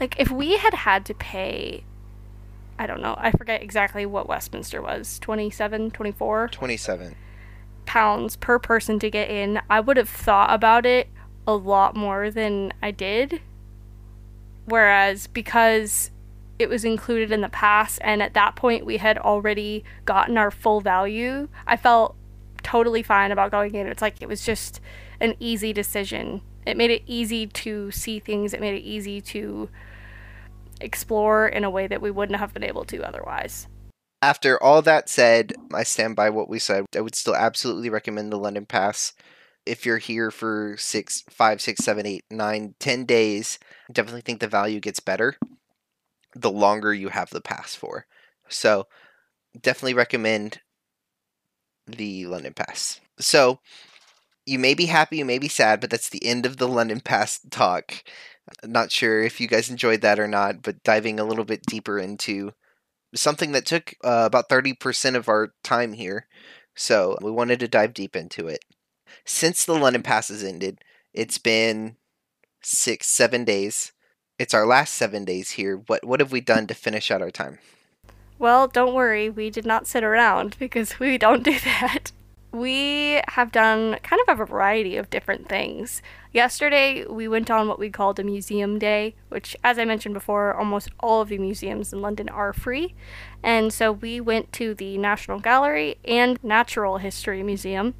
like 0.00 0.18
if 0.18 0.30
we 0.30 0.56
had 0.56 0.74
had 0.74 1.04
to 1.06 1.14
pay, 1.14 1.84
I 2.78 2.86
don't 2.86 3.00
know, 3.00 3.14
I 3.18 3.30
forget 3.30 3.62
exactly 3.62 4.06
what 4.06 4.26
Westminster 4.26 4.82
was 4.82 5.18
27, 5.20 5.90
24 5.92 6.48
27. 6.48 7.14
Pounds 7.92 8.36
per 8.36 8.58
person 8.58 8.98
to 8.98 9.10
get 9.10 9.28
in, 9.28 9.60
I 9.68 9.78
would 9.78 9.98
have 9.98 10.08
thought 10.08 10.50
about 10.50 10.86
it 10.86 11.08
a 11.46 11.54
lot 11.54 11.94
more 11.94 12.30
than 12.30 12.72
I 12.80 12.90
did. 12.90 13.42
Whereas 14.64 15.26
because 15.26 16.10
it 16.58 16.70
was 16.70 16.86
included 16.86 17.30
in 17.30 17.42
the 17.42 17.50
pass 17.50 17.98
and 17.98 18.22
at 18.22 18.32
that 18.32 18.56
point 18.56 18.86
we 18.86 18.96
had 18.96 19.18
already 19.18 19.84
gotten 20.06 20.38
our 20.38 20.50
full 20.50 20.80
value, 20.80 21.48
I 21.66 21.76
felt 21.76 22.16
totally 22.62 23.02
fine 23.02 23.30
about 23.30 23.50
going 23.50 23.74
in. 23.74 23.86
It's 23.86 24.00
like 24.00 24.22
it 24.22 24.28
was 24.28 24.42
just 24.42 24.80
an 25.20 25.34
easy 25.38 25.74
decision. 25.74 26.40
It 26.66 26.78
made 26.78 26.90
it 26.90 27.02
easy 27.04 27.46
to 27.46 27.90
see 27.90 28.18
things, 28.20 28.54
it 28.54 28.60
made 28.62 28.74
it 28.74 28.86
easy 28.86 29.20
to 29.20 29.68
explore 30.80 31.46
in 31.46 31.62
a 31.62 31.68
way 31.68 31.86
that 31.88 32.00
we 32.00 32.10
wouldn't 32.10 32.38
have 32.38 32.54
been 32.54 32.64
able 32.64 32.86
to 32.86 33.06
otherwise. 33.06 33.68
After 34.22 34.62
all 34.62 34.82
that 34.82 35.08
said, 35.08 35.52
I 35.74 35.82
stand 35.82 36.14
by 36.14 36.30
what 36.30 36.48
we 36.48 36.60
said. 36.60 36.86
I 36.96 37.00
would 37.00 37.16
still 37.16 37.34
absolutely 37.34 37.90
recommend 37.90 38.32
the 38.32 38.38
London 38.38 38.66
Pass. 38.66 39.12
If 39.66 39.84
you're 39.84 39.98
here 39.98 40.30
for 40.30 40.76
six, 40.78 41.24
five, 41.28 41.60
six, 41.60 41.84
seven, 41.84 42.06
eight, 42.06 42.24
nine, 42.30 42.74
ten 42.78 43.04
days, 43.04 43.58
definitely 43.92 44.20
think 44.20 44.40
the 44.40 44.48
value 44.48 44.80
gets 44.80 45.00
better 45.00 45.36
the 46.34 46.50
longer 46.50 46.94
you 46.94 47.08
have 47.08 47.30
the 47.30 47.40
pass 47.40 47.74
for. 47.74 48.06
So, 48.48 48.86
definitely 49.60 49.94
recommend 49.94 50.60
the 51.86 52.26
London 52.26 52.54
Pass. 52.54 53.00
So, 53.18 53.60
you 54.46 54.58
may 54.58 54.74
be 54.74 54.86
happy, 54.86 55.18
you 55.18 55.24
may 55.24 55.38
be 55.38 55.48
sad, 55.48 55.80
but 55.80 55.90
that's 55.90 56.08
the 56.08 56.24
end 56.24 56.46
of 56.46 56.56
the 56.56 56.68
London 56.68 57.00
Pass 57.04 57.40
talk. 57.50 58.02
Not 58.64 58.90
sure 58.90 59.22
if 59.22 59.40
you 59.40 59.46
guys 59.48 59.70
enjoyed 59.70 60.00
that 60.00 60.18
or 60.18 60.28
not, 60.28 60.62
but 60.62 60.82
diving 60.82 61.20
a 61.20 61.24
little 61.24 61.44
bit 61.44 61.62
deeper 61.66 61.98
into 61.98 62.52
something 63.14 63.52
that 63.52 63.66
took 63.66 63.94
uh, 64.04 64.24
about 64.26 64.48
30% 64.48 65.16
of 65.16 65.28
our 65.28 65.52
time 65.62 65.92
here. 65.94 66.26
So 66.74 67.18
we 67.20 67.30
wanted 67.30 67.60
to 67.60 67.68
dive 67.68 67.94
deep 67.94 68.16
into 68.16 68.48
it. 68.48 68.64
Since 69.24 69.64
the 69.64 69.74
London 69.74 70.02
Pass 70.02 70.28
has 70.28 70.42
ended, 70.42 70.78
it's 71.12 71.38
been 71.38 71.96
six, 72.62 73.06
seven 73.06 73.44
days. 73.44 73.92
It's 74.38 74.54
our 74.54 74.66
last 74.66 74.94
seven 74.94 75.24
days 75.24 75.52
here. 75.52 75.82
What 75.86 76.04
what 76.04 76.20
have 76.20 76.32
we 76.32 76.40
done 76.40 76.66
to 76.66 76.74
finish 76.74 77.10
out 77.10 77.22
our 77.22 77.30
time? 77.30 77.58
Well, 78.38 78.66
don't 78.66 78.94
worry, 78.94 79.28
we 79.30 79.50
did 79.50 79.66
not 79.66 79.86
sit 79.86 80.02
around 80.02 80.56
because 80.58 80.98
we 80.98 81.18
don't 81.18 81.44
do 81.44 81.58
that. 81.60 82.12
We 82.50 83.20
have 83.28 83.52
done 83.52 83.98
kind 84.02 84.20
of 84.26 84.40
a 84.40 84.44
variety 84.44 84.96
of 84.96 85.10
different 85.10 85.48
things. 85.48 86.02
Yesterday, 86.32 87.04
we 87.04 87.28
went 87.28 87.50
on 87.50 87.68
what 87.68 87.78
we 87.78 87.90
called 87.90 88.18
a 88.18 88.24
museum 88.24 88.78
day, 88.78 89.14
which, 89.28 89.54
as 89.62 89.78
I 89.78 89.84
mentioned 89.84 90.14
before, 90.14 90.54
almost 90.54 90.88
all 91.00 91.20
of 91.20 91.28
the 91.28 91.36
museums 91.36 91.92
in 91.92 92.00
London 92.00 92.30
are 92.30 92.54
free. 92.54 92.94
And 93.42 93.70
so 93.70 93.92
we 93.92 94.18
went 94.18 94.50
to 94.54 94.74
the 94.74 94.96
National 94.96 95.38
Gallery 95.40 95.98
and 96.06 96.42
Natural 96.42 96.96
History 96.96 97.42
Museum, 97.42 97.94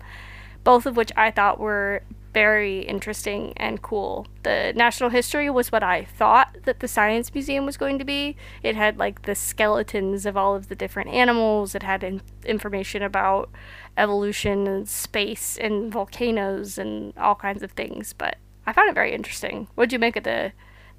both 0.64 0.86
of 0.86 0.96
which 0.96 1.12
I 1.14 1.30
thought 1.30 1.60
were 1.60 2.04
very 2.32 2.80
interesting 2.80 3.52
and 3.56 3.82
cool. 3.82 4.26
The 4.42 4.72
National 4.74 5.10
History 5.10 5.50
was 5.50 5.70
what 5.70 5.82
I 5.82 6.04
thought 6.04 6.56
that 6.64 6.80
the 6.80 6.88
Science 6.88 7.32
Museum 7.34 7.66
was 7.66 7.76
going 7.76 7.98
to 7.98 8.04
be. 8.04 8.36
It 8.62 8.74
had 8.76 8.98
like 8.98 9.22
the 9.22 9.34
skeletons 9.34 10.26
of 10.26 10.36
all 10.36 10.54
of 10.54 10.68
the 10.68 10.74
different 10.74 11.10
animals, 11.10 11.74
it 11.74 11.82
had 11.82 12.02
in- 12.02 12.22
information 12.44 13.02
about 13.02 13.50
evolution 13.96 14.66
and 14.66 14.88
space 14.88 15.58
and 15.58 15.92
volcanoes 15.92 16.78
and 16.78 17.16
all 17.18 17.34
kinds 17.34 17.62
of 17.62 17.72
things, 17.72 18.12
but 18.12 18.36
I 18.66 18.72
found 18.72 18.88
it 18.88 18.94
very 18.94 19.12
interesting. 19.12 19.68
What'd 19.74 19.92
you 19.92 19.98
make 19.98 20.16
of 20.16 20.24
the 20.24 20.52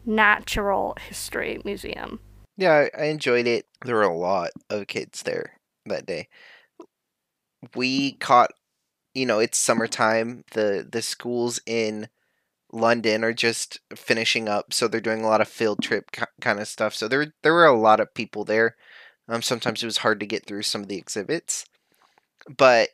Natural 0.05 0.95
History 1.07 1.61
Museum? 1.63 2.19
Yeah, 2.57 2.87
I 2.97 3.05
enjoyed 3.05 3.47
it. 3.47 3.65
There 3.83 3.95
were 3.95 4.03
a 4.03 4.15
lot 4.15 4.51
of 4.69 4.87
kids 4.87 5.23
there 5.23 5.57
that 5.85 6.05
day. 6.05 6.27
We 7.75 8.13
caught, 8.13 8.51
you 9.13 9.25
know, 9.25 9.39
it's 9.39 9.57
summertime. 9.57 10.43
The 10.53 10.87
the 10.89 11.01
schools 11.01 11.59
in 11.65 12.09
London 12.71 13.23
are 13.23 13.33
just 13.33 13.79
finishing 13.95 14.49
up, 14.49 14.73
so 14.73 14.87
they're 14.87 15.01
doing 15.01 15.23
a 15.23 15.27
lot 15.27 15.41
of 15.41 15.47
field 15.49 15.81
trip 15.83 16.11
kind 16.41 16.59
of 16.59 16.67
stuff. 16.67 16.95
So 16.95 17.07
there 17.07 17.33
there 17.43 17.53
were 17.53 17.65
a 17.65 17.77
lot 17.79 17.99
of 17.99 18.13
people 18.13 18.45
there. 18.45 18.75
Um, 19.29 19.41
sometimes 19.41 19.83
it 19.83 19.87
was 19.87 19.99
hard 19.99 20.19
to 20.21 20.25
get 20.27 20.45
through 20.45 20.63
some 20.63 20.81
of 20.83 20.87
the 20.89 20.97
exhibits, 20.97 21.65
but 22.57 22.89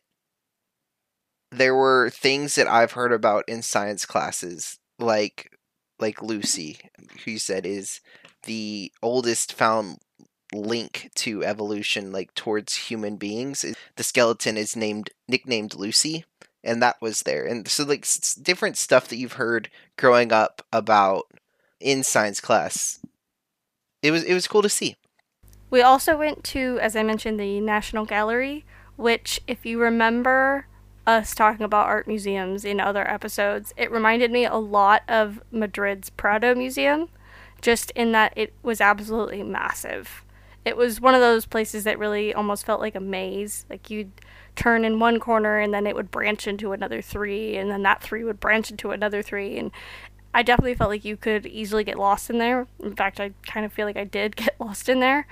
there 1.51 1.75
were 1.75 2.09
things 2.09 2.55
that 2.55 2.67
I've 2.67 2.91
heard 2.93 3.11
about 3.11 3.47
in 3.47 3.61
science 3.61 4.05
classes, 4.05 4.79
like 4.99 5.51
like 5.99 6.21
Lucy, 6.21 6.79
who 7.25 7.31
you 7.31 7.39
said 7.39 7.65
is 7.65 7.99
the 8.43 8.91
oldest 9.01 9.53
found 9.53 9.97
link 10.53 11.11
to 11.15 11.43
evolution, 11.43 12.11
like 12.11 12.33
towards 12.33 12.75
human 12.75 13.17
beings. 13.17 13.65
The 13.95 14.03
skeleton 14.03 14.57
is 14.57 14.75
named 14.75 15.11
nicknamed 15.27 15.75
Lucy, 15.75 16.25
and 16.63 16.81
that 16.81 17.01
was 17.01 17.23
there. 17.23 17.45
And 17.45 17.67
so 17.67 17.83
like 17.83 18.03
s- 18.03 18.35
different 18.35 18.77
stuff 18.77 19.07
that 19.07 19.17
you've 19.17 19.33
heard 19.33 19.69
growing 19.97 20.31
up 20.31 20.65
about 20.71 21.25
in 21.79 22.03
science 22.03 22.39
class. 22.39 22.99
It 24.01 24.11
was 24.11 24.23
it 24.23 24.33
was 24.33 24.47
cool 24.47 24.61
to 24.61 24.69
see. 24.69 24.95
We 25.69 25.81
also 25.81 26.17
went 26.17 26.43
to, 26.45 26.79
as 26.81 26.95
I 26.95 27.03
mentioned, 27.03 27.39
the 27.39 27.59
National 27.59 28.05
Gallery, 28.05 28.65
which, 28.95 29.39
if 29.47 29.65
you 29.65 29.79
remember 29.79 30.65
us 31.05 31.35
talking 31.35 31.63
about 31.63 31.85
art 31.85 32.07
museums 32.07 32.65
in 32.65 32.79
other 32.79 33.07
episodes, 33.07 33.73
it 33.77 33.91
reminded 33.91 34.31
me 34.31 34.45
a 34.45 34.55
lot 34.55 35.03
of 35.07 35.41
Madrid's 35.51 36.09
Prado 36.09 36.55
Museum, 36.55 37.09
just 37.61 37.91
in 37.91 38.11
that 38.13 38.33
it 38.35 38.53
was 38.63 38.81
absolutely 38.81 39.43
massive. 39.43 40.23
It 40.69 40.77
was 40.77 41.01
one 41.01 41.15
of 41.15 41.21
those 41.21 41.47
places 41.47 41.83
that 41.85 41.97
really 41.97 42.31
almost 42.31 42.63
felt 42.63 42.79
like 42.79 42.93
a 42.93 42.99
maze. 42.99 43.65
Like 43.71 43.89
you'd 43.89 44.11
turn 44.55 44.85
in 44.85 44.99
one 44.99 45.19
corner 45.19 45.57
and 45.57 45.73
then 45.73 45.87
it 45.87 45.95
would 45.95 46.11
branch 46.11 46.45
into 46.45 46.73
another 46.73 47.01
three, 47.01 47.57
and 47.57 47.71
then 47.71 47.81
that 47.81 48.03
three 48.03 48.23
would 48.23 48.39
branch 48.39 48.69
into 48.69 48.91
another 48.91 49.23
three. 49.23 49.57
And 49.57 49.71
I 50.31 50.43
definitely 50.43 50.75
felt 50.75 50.91
like 50.91 51.03
you 51.03 51.17
could 51.17 51.47
easily 51.47 51.83
get 51.83 51.97
lost 51.97 52.29
in 52.29 52.37
there. 52.37 52.67
In 52.83 52.95
fact, 52.95 53.19
I 53.19 53.31
kind 53.47 53.65
of 53.65 53.73
feel 53.73 53.87
like 53.87 53.97
I 53.97 54.03
did 54.03 54.35
get 54.35 54.59
lost 54.59 54.89
in 54.89 54.99
there. 54.99 55.25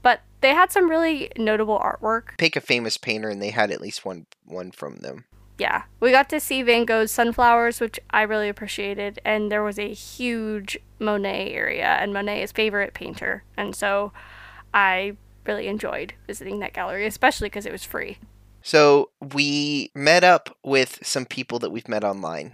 But 0.00 0.22
they 0.40 0.54
had 0.54 0.72
some 0.72 0.88
really 0.88 1.30
notable 1.36 1.78
artwork. 1.78 2.38
Pick 2.38 2.56
a 2.56 2.62
famous 2.62 2.96
painter, 2.96 3.28
and 3.28 3.42
they 3.42 3.50
had 3.50 3.70
at 3.70 3.82
least 3.82 4.06
one 4.06 4.24
one 4.46 4.70
from 4.70 4.96
them. 5.00 5.26
Yeah, 5.58 5.82
we 6.00 6.12
got 6.12 6.30
to 6.30 6.40
see 6.40 6.62
Van 6.62 6.86
Gogh's 6.86 7.10
Sunflowers, 7.10 7.78
which 7.78 8.00
I 8.10 8.22
really 8.22 8.48
appreciated, 8.48 9.20
and 9.22 9.52
there 9.52 9.64
was 9.64 9.78
a 9.78 9.92
huge 9.92 10.78
Monet 10.98 11.52
area, 11.52 11.98
and 12.00 12.14
Monet 12.14 12.42
is 12.42 12.52
favorite 12.52 12.94
painter, 12.94 13.42
and 13.56 13.74
so 13.74 14.12
I 14.72 15.16
really 15.46 15.66
enjoyed 15.66 16.14
visiting 16.26 16.60
that 16.60 16.72
gallery, 16.72 17.06
especially 17.06 17.48
because 17.48 17.66
it 17.66 17.72
was 17.72 17.84
free. 17.84 18.18
So 18.62 19.10
we 19.34 19.90
met 19.94 20.24
up 20.24 20.56
with 20.64 20.98
some 21.02 21.24
people 21.24 21.58
that 21.60 21.70
we've 21.70 21.88
met 21.88 22.04
online 22.04 22.52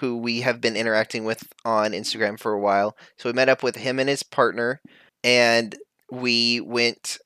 who 0.00 0.18
we 0.18 0.42
have 0.42 0.60
been 0.60 0.76
interacting 0.76 1.24
with 1.24 1.52
on 1.64 1.92
Instagram 1.92 2.38
for 2.38 2.52
a 2.52 2.60
while. 2.60 2.96
So 3.16 3.28
we 3.28 3.32
met 3.32 3.48
up 3.48 3.62
with 3.62 3.76
him 3.76 3.98
and 3.98 4.08
his 4.08 4.22
partner 4.22 4.82
and 5.24 5.74
we 6.10 6.60
went 6.60 7.18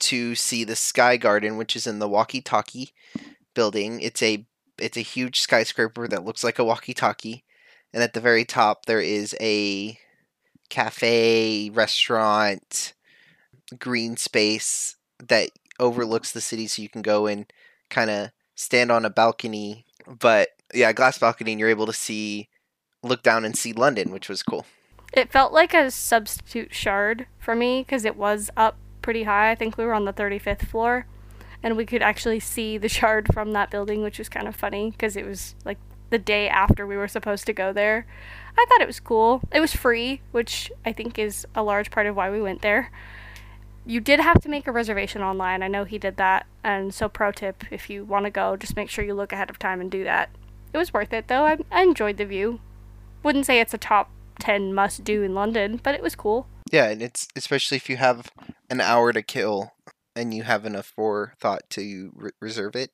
to 0.00 0.34
see 0.34 0.64
the 0.64 0.76
Sky 0.76 1.16
Garden, 1.16 1.56
which 1.56 1.74
is 1.74 1.86
in 1.86 1.98
the 1.98 2.08
Walkie 2.08 2.40
Talkie 2.40 2.92
building. 3.54 4.00
It's 4.00 4.22
a 4.22 4.46
it's 4.78 4.96
a 4.96 5.02
huge 5.02 5.40
skyscraper 5.40 6.08
that 6.08 6.24
looks 6.24 6.42
like 6.42 6.58
a 6.58 6.64
walkie-talkie, 6.64 7.44
and 7.92 8.02
at 8.02 8.14
the 8.14 8.20
very 8.20 8.44
top 8.44 8.86
there 8.86 9.00
is 9.00 9.36
a 9.40 9.98
cafe, 10.70 11.70
restaurant, 11.70 12.94
green 13.78 14.16
space 14.16 14.96
that 15.18 15.48
mm-hmm. 15.48 15.84
overlooks 15.84 16.32
the 16.32 16.40
city, 16.40 16.66
so 16.66 16.82
you 16.82 16.88
can 16.88 17.02
go 17.02 17.26
and 17.26 17.50
kind 17.88 18.10
of 18.10 18.30
stand 18.54 18.90
on 18.90 19.04
a 19.04 19.10
balcony. 19.10 19.86
But 20.06 20.50
yeah, 20.74 20.92
glass 20.92 21.18
balcony, 21.18 21.52
and 21.52 21.60
you're 21.60 21.68
able 21.68 21.86
to 21.86 21.92
see, 21.92 22.48
look 23.02 23.22
down 23.22 23.44
and 23.44 23.56
see 23.56 23.72
London, 23.72 24.10
which 24.10 24.28
was 24.28 24.42
cool. 24.42 24.66
It 25.12 25.32
felt 25.32 25.52
like 25.52 25.74
a 25.74 25.90
substitute 25.90 26.72
shard 26.72 27.26
for 27.38 27.56
me 27.56 27.82
because 27.82 28.04
it 28.04 28.16
was 28.16 28.50
up 28.56 28.76
pretty 29.02 29.24
high. 29.24 29.50
I 29.50 29.54
think 29.54 29.76
we 29.76 29.84
were 29.84 29.94
on 29.94 30.04
the 30.04 30.12
35th 30.12 30.66
floor, 30.66 31.06
and 31.62 31.76
we 31.76 31.86
could 31.86 32.02
actually 32.02 32.40
see 32.40 32.78
the 32.78 32.88
shard 32.88 33.32
from 33.32 33.52
that 33.52 33.70
building, 33.70 34.02
which 34.02 34.18
was 34.18 34.28
kind 34.28 34.46
of 34.46 34.54
funny 34.54 34.90
because 34.90 35.16
it 35.16 35.26
was 35.26 35.54
like 35.64 35.78
the 36.10 36.18
day 36.18 36.48
after 36.48 36.86
we 36.86 36.96
were 36.96 37.08
supposed 37.08 37.46
to 37.46 37.52
go 37.52 37.72
there. 37.72 38.06
I 38.56 38.66
thought 38.68 38.80
it 38.80 38.86
was 38.86 39.00
cool. 39.00 39.42
It 39.52 39.60
was 39.60 39.74
free, 39.74 40.20
which 40.32 40.70
I 40.84 40.92
think 40.92 41.18
is 41.18 41.46
a 41.54 41.62
large 41.62 41.90
part 41.90 42.06
of 42.06 42.16
why 42.16 42.30
we 42.30 42.42
went 42.42 42.62
there. 42.62 42.90
You 43.86 44.00
did 44.00 44.20
have 44.20 44.40
to 44.42 44.48
make 44.48 44.66
a 44.66 44.72
reservation 44.72 45.22
online. 45.22 45.62
I 45.62 45.68
know 45.68 45.84
he 45.84 45.98
did 45.98 46.16
that. 46.16 46.46
And 46.62 46.92
so, 46.92 47.08
pro 47.08 47.32
tip 47.32 47.64
if 47.70 47.88
you 47.88 48.04
want 48.04 48.24
to 48.26 48.30
go, 48.30 48.56
just 48.56 48.76
make 48.76 48.90
sure 48.90 49.04
you 49.04 49.14
look 49.14 49.32
ahead 49.32 49.50
of 49.50 49.58
time 49.58 49.80
and 49.80 49.90
do 49.90 50.04
that. 50.04 50.30
It 50.72 50.78
was 50.78 50.92
worth 50.92 51.12
it, 51.12 51.28
though. 51.28 51.46
I, 51.46 51.58
I 51.70 51.82
enjoyed 51.82 52.16
the 52.16 52.24
view. 52.24 52.60
Wouldn't 53.22 53.46
say 53.46 53.60
it's 53.60 53.74
a 53.74 53.78
top 53.78 54.10
10 54.38 54.74
must 54.74 55.04
do 55.04 55.22
in 55.22 55.34
London, 55.34 55.80
but 55.82 55.94
it 55.94 56.02
was 56.02 56.14
cool. 56.14 56.46
Yeah, 56.70 56.88
and 56.88 57.02
it's 57.02 57.28
especially 57.36 57.76
if 57.76 57.90
you 57.90 57.96
have 57.96 58.30
an 58.68 58.80
hour 58.80 59.12
to 59.12 59.22
kill 59.22 59.72
and 60.14 60.34
you 60.34 60.42
have 60.42 60.64
enough 60.64 60.86
forethought 60.86 61.68
to 61.70 62.12
re- 62.14 62.30
reserve 62.40 62.76
it. 62.76 62.90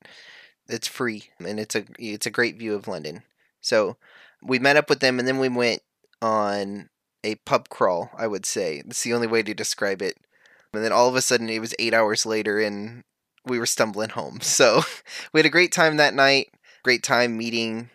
It's 0.69 0.89
free 0.89 1.25
and 1.39 1.61
it's 1.61 1.75
a 1.75 1.85
it's 1.99 2.27
a 2.27 2.31
great 2.31 2.59
view 2.59 2.75
of 2.75 2.89
London. 2.89 3.23
So 3.61 3.97
we 4.43 4.59
met 4.59 4.77
up 4.77 4.89
with 4.89 5.01
them 5.01 5.19
and 5.19 5.29
then 5.29 5.39
we 5.39 5.49
went 5.49 5.83
on 6.21 6.89
a 7.23 7.37
pub 7.37 7.69
crawl. 7.69 8.11
I 8.17 8.27
would 8.27 8.47
say 8.47 8.83
that's 8.83 9.03
the 9.03 9.15
only 9.15 9.27
way 9.27 9.43
to 9.43 9.55
describe 9.55 10.03
it. 10.03 10.17
And 10.77 10.85
then 10.85 10.93
all 10.93 11.09
of 11.09 11.17
a 11.17 11.21
sudden 11.23 11.49
it 11.49 11.61
was 11.61 11.75
eight 11.79 11.95
hours 11.95 12.27
later 12.27 12.61
and 12.61 13.03
we 13.45 13.59
were 13.59 13.67
stumbling 13.67 14.11
home. 14.11 14.39
So 14.43 14.83
we 15.33 15.41
had 15.41 15.47
a 15.47 15.51
great 15.51 15.73
time 15.73 15.97
that 15.97 16.15
night. 16.15 16.49
Great 16.83 17.03
time 17.03 17.37
meeting. 17.37 17.91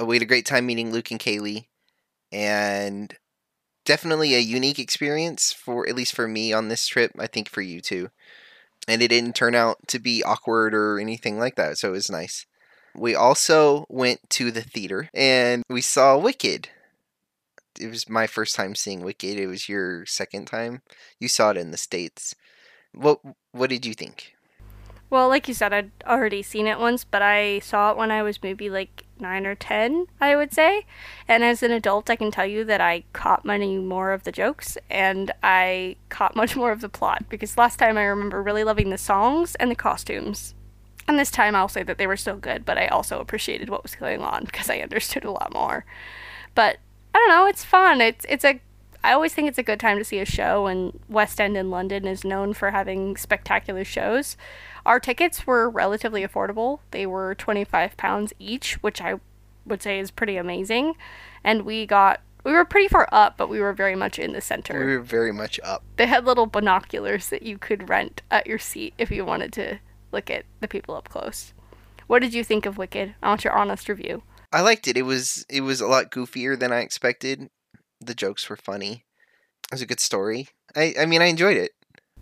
uh, 0.00 0.06
We 0.06 0.16
had 0.16 0.22
a 0.22 0.26
great 0.26 0.46
time 0.46 0.66
meeting 0.66 0.90
Luke 0.92 1.10
and 1.10 1.20
Kaylee, 1.20 1.66
and 2.32 3.14
definitely 3.84 4.34
a 4.34 4.38
unique 4.38 4.78
experience 4.78 5.52
for 5.52 5.86
at 5.88 5.94
least 5.94 6.14
for 6.14 6.26
me 6.26 6.52
on 6.52 6.68
this 6.68 6.86
trip. 6.86 7.12
I 7.18 7.26
think 7.26 7.48
for 7.48 7.60
you 7.60 7.80
too. 7.80 8.10
And 8.88 9.02
it 9.02 9.08
didn't 9.08 9.34
turn 9.34 9.54
out 9.54 9.78
to 9.88 9.98
be 9.98 10.22
awkward 10.22 10.74
or 10.74 10.98
anything 10.98 11.38
like 11.38 11.56
that, 11.56 11.78
so 11.78 11.88
it 11.88 11.92
was 11.92 12.10
nice. 12.10 12.46
We 12.94 13.14
also 13.14 13.86
went 13.88 14.20
to 14.30 14.50
the 14.50 14.62
theater 14.62 15.10
and 15.14 15.62
we 15.68 15.80
saw 15.80 16.16
Wicked. 16.16 16.68
It 17.80 17.88
was 17.88 18.08
my 18.08 18.26
first 18.26 18.54
time 18.54 18.74
seeing 18.74 19.02
Wicked. 19.02 19.38
It 19.38 19.46
was 19.46 19.68
your 19.68 20.06
second 20.06 20.46
time. 20.46 20.82
You 21.18 21.28
saw 21.28 21.50
it 21.50 21.56
in 21.56 21.70
the 21.70 21.76
states. 21.76 22.34
What 22.92 23.20
what 23.52 23.70
did 23.70 23.84
you 23.84 23.94
think? 23.94 24.34
Well, 25.10 25.28
like 25.28 25.46
you 25.46 25.54
said, 25.54 25.72
I'd 25.72 25.92
already 26.06 26.42
seen 26.42 26.66
it 26.66 26.80
once, 26.80 27.04
but 27.04 27.22
I 27.22 27.60
saw 27.60 27.92
it 27.92 27.96
when 27.96 28.10
I 28.10 28.22
was 28.22 28.42
maybe 28.42 28.68
like 28.68 29.04
nine 29.20 29.46
or 29.46 29.54
ten, 29.54 30.06
I 30.20 30.34
would 30.34 30.52
say. 30.52 30.86
And 31.28 31.44
as 31.44 31.62
an 31.62 31.70
adult, 31.70 32.10
I 32.10 32.16
can 32.16 32.30
tell 32.30 32.46
you 32.46 32.64
that 32.64 32.80
I 32.80 33.04
caught 33.12 33.44
many 33.44 33.78
more 33.78 34.12
of 34.12 34.24
the 34.24 34.32
jokes 34.32 34.76
and 34.90 35.30
I 35.42 35.96
caught 36.08 36.34
much 36.42 36.56
more 36.56 36.72
of 36.72 36.80
the 36.80 36.88
plot 36.88 37.28
because 37.28 37.56
last 37.56 37.78
time 37.78 37.96
I 37.96 38.02
remember 38.02 38.42
really 38.42 38.64
loving 38.64 38.90
the 38.90 38.98
songs 38.98 39.54
and 39.56 39.70
the 39.70 39.76
costumes. 39.76 40.54
And 41.06 41.18
this 41.18 41.30
time 41.30 41.54
I'll 41.54 41.68
say 41.68 41.82
that 41.82 41.98
they 41.98 42.06
were 42.06 42.16
still 42.16 42.36
good, 42.36 42.64
but 42.64 42.78
I 42.78 42.86
also 42.86 43.20
appreciated 43.20 43.68
what 43.68 43.82
was 43.82 43.94
going 43.94 44.20
on 44.20 44.44
because 44.46 44.70
I 44.70 44.78
understood 44.78 45.24
a 45.24 45.30
lot 45.30 45.52
more. 45.52 45.84
But 46.54 46.78
I 47.14 47.18
don't 47.18 47.28
know, 47.28 47.46
it's 47.46 47.64
fun. 47.64 48.00
It's 48.00 48.26
it's 48.28 48.44
a 48.44 48.60
I 49.04 49.12
always 49.12 49.34
think 49.34 49.48
it's 49.48 49.58
a 49.58 49.62
good 49.62 49.78
time 49.78 49.98
to 49.98 50.04
see 50.04 50.18
a 50.18 50.24
show, 50.24 50.66
and 50.66 50.98
West 51.10 51.38
End 51.38 51.58
in 51.58 51.70
London 51.70 52.06
is 52.06 52.24
known 52.24 52.54
for 52.54 52.70
having 52.70 53.18
spectacular 53.18 53.84
shows. 53.84 54.38
Our 54.86 54.98
tickets 54.98 55.46
were 55.46 55.68
relatively 55.68 56.26
affordable. 56.26 56.78
They 56.90 57.06
were 57.06 57.34
£25 57.34 58.32
each, 58.38 58.82
which 58.82 59.02
I 59.02 59.20
would 59.66 59.82
say 59.82 59.98
is 59.98 60.10
pretty 60.10 60.38
amazing. 60.38 60.94
And 61.44 61.66
we 61.66 61.84
got, 61.84 62.22
we 62.44 62.52
were 62.52 62.64
pretty 62.64 62.88
far 62.88 63.06
up, 63.12 63.36
but 63.36 63.50
we 63.50 63.60
were 63.60 63.74
very 63.74 63.94
much 63.94 64.18
in 64.18 64.32
the 64.32 64.40
center. 64.40 64.78
We 64.78 64.96
were 64.96 65.02
very 65.02 65.32
much 65.32 65.60
up. 65.62 65.82
They 65.96 66.06
had 66.06 66.24
little 66.24 66.46
binoculars 66.46 67.28
that 67.28 67.42
you 67.42 67.58
could 67.58 67.90
rent 67.90 68.22
at 68.30 68.46
your 68.46 68.58
seat 68.58 68.94
if 68.96 69.10
you 69.10 69.22
wanted 69.26 69.52
to 69.54 69.80
look 70.12 70.30
at 70.30 70.46
the 70.60 70.68
people 70.68 70.94
up 70.94 71.10
close. 71.10 71.52
What 72.06 72.20
did 72.20 72.32
you 72.32 72.42
think 72.42 72.64
of 72.64 72.78
Wicked? 72.78 73.16
I 73.22 73.28
want 73.28 73.44
your 73.44 73.52
honest 73.52 73.86
review. 73.88 74.22
I 74.54 74.60
liked 74.60 74.86
it. 74.86 74.96
It 74.96 75.02
was 75.02 75.44
it 75.50 75.62
was 75.62 75.80
a 75.80 75.88
lot 75.88 76.12
goofier 76.12 76.56
than 76.56 76.72
I 76.72 76.78
expected. 76.78 77.50
The 78.00 78.14
jokes 78.14 78.48
were 78.48 78.56
funny. 78.56 79.04
It 79.64 79.72
was 79.72 79.82
a 79.82 79.86
good 79.86 79.98
story. 79.98 80.48
I 80.76 80.94
I 81.00 81.06
mean 81.06 81.20
I 81.20 81.26
enjoyed 81.26 81.56
it. 81.56 81.72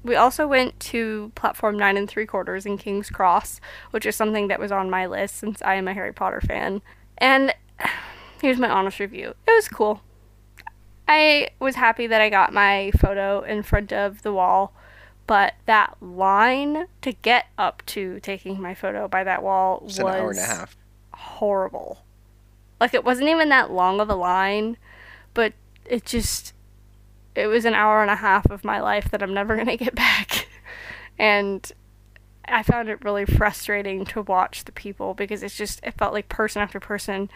We 0.03 0.17
also 0.17 0.47
went 0.47 0.81
to 0.81 1.31
platform 1.35 1.77
nine 1.79 1.99
and 1.99 2.09
three 2.09 2.25
quarters 2.25 2.65
in 2.65 2.79
King's 2.79 3.11
Cross, 3.11 3.61
which 3.91 4.07
is 4.07 4.17
something 4.17 4.49
that 4.49 4.59
was 4.59 4.73
on 4.73 4.89
my 4.89 5.07
list 5.07 5.37
since 5.37 5.61
I 5.61 5.75
am 5.75 5.87
a 5.87 5.93
Harry 5.93 6.13
Potter 6.15 6.41
fan. 6.41 6.81
And 7.19 7.55
here's 8.41 8.59
my 8.59 8.71
honest 8.71 8.99
review. 8.99 9.35
It 9.47 9.55
was 9.55 9.69
cool. 9.69 10.01
I 11.07 11.51
was 11.61 11.75
happy 11.75 12.07
that 12.07 12.23
I 12.23 12.31
got 12.31 12.55
my 12.55 12.93
photo 12.99 13.43
in 13.43 13.63
front 13.63 13.93
of 13.93 14.23
the 14.23 14.33
wall, 14.33 14.73
but 15.27 15.53
that 15.67 15.99
line 16.01 16.87
to 17.03 17.13
get 17.13 17.49
up 17.59 17.83
to 17.87 18.21
taking 18.21 18.59
my 18.59 18.75
photo 18.75 19.07
by 19.07 19.23
that 19.23 19.43
wall 19.43 19.83
was 19.85 19.99
an 19.99 20.07
hour 20.07 20.31
and 20.31 20.39
a 20.39 20.47
half. 20.47 20.77
horrible. 21.13 21.99
Like 22.83 22.95
it 22.95 23.05
wasn't 23.05 23.29
even 23.29 23.49
that 23.51 23.71
long 23.71 24.01
of 24.01 24.11
a 24.11 24.17
line, 24.17 24.77
but 25.35 25.53
it 25.87 26.05
just 26.05 26.53
it 27.37 27.47
was 27.47 27.65
an 27.65 27.75
hour 27.75 28.03
and 28.03 28.11
a 28.11 28.17
half 28.17 28.51
of 28.51 28.65
my 28.65 28.81
life 28.81 29.09
that 29.13 29.23
I'm 29.23 29.33
never 29.33 29.55
going 29.55 29.69
to 29.69 29.77
get 29.77 29.95
back. 29.95 30.49
and 31.17 31.71
I 32.45 32.65
found 32.65 32.89
it 32.89 33.05
really 33.05 33.25
frustrating 33.25 34.05
to 34.07 34.23
watch 34.23 34.65
the 34.65 34.73
people 34.73 35.15
because 35.15 35.45
it's 35.45 35.57
just 35.57 35.79
it 35.85 35.97
felt 35.97 36.13
like 36.13 36.29
person 36.29 36.61
after 36.61 36.81
person 36.81 37.31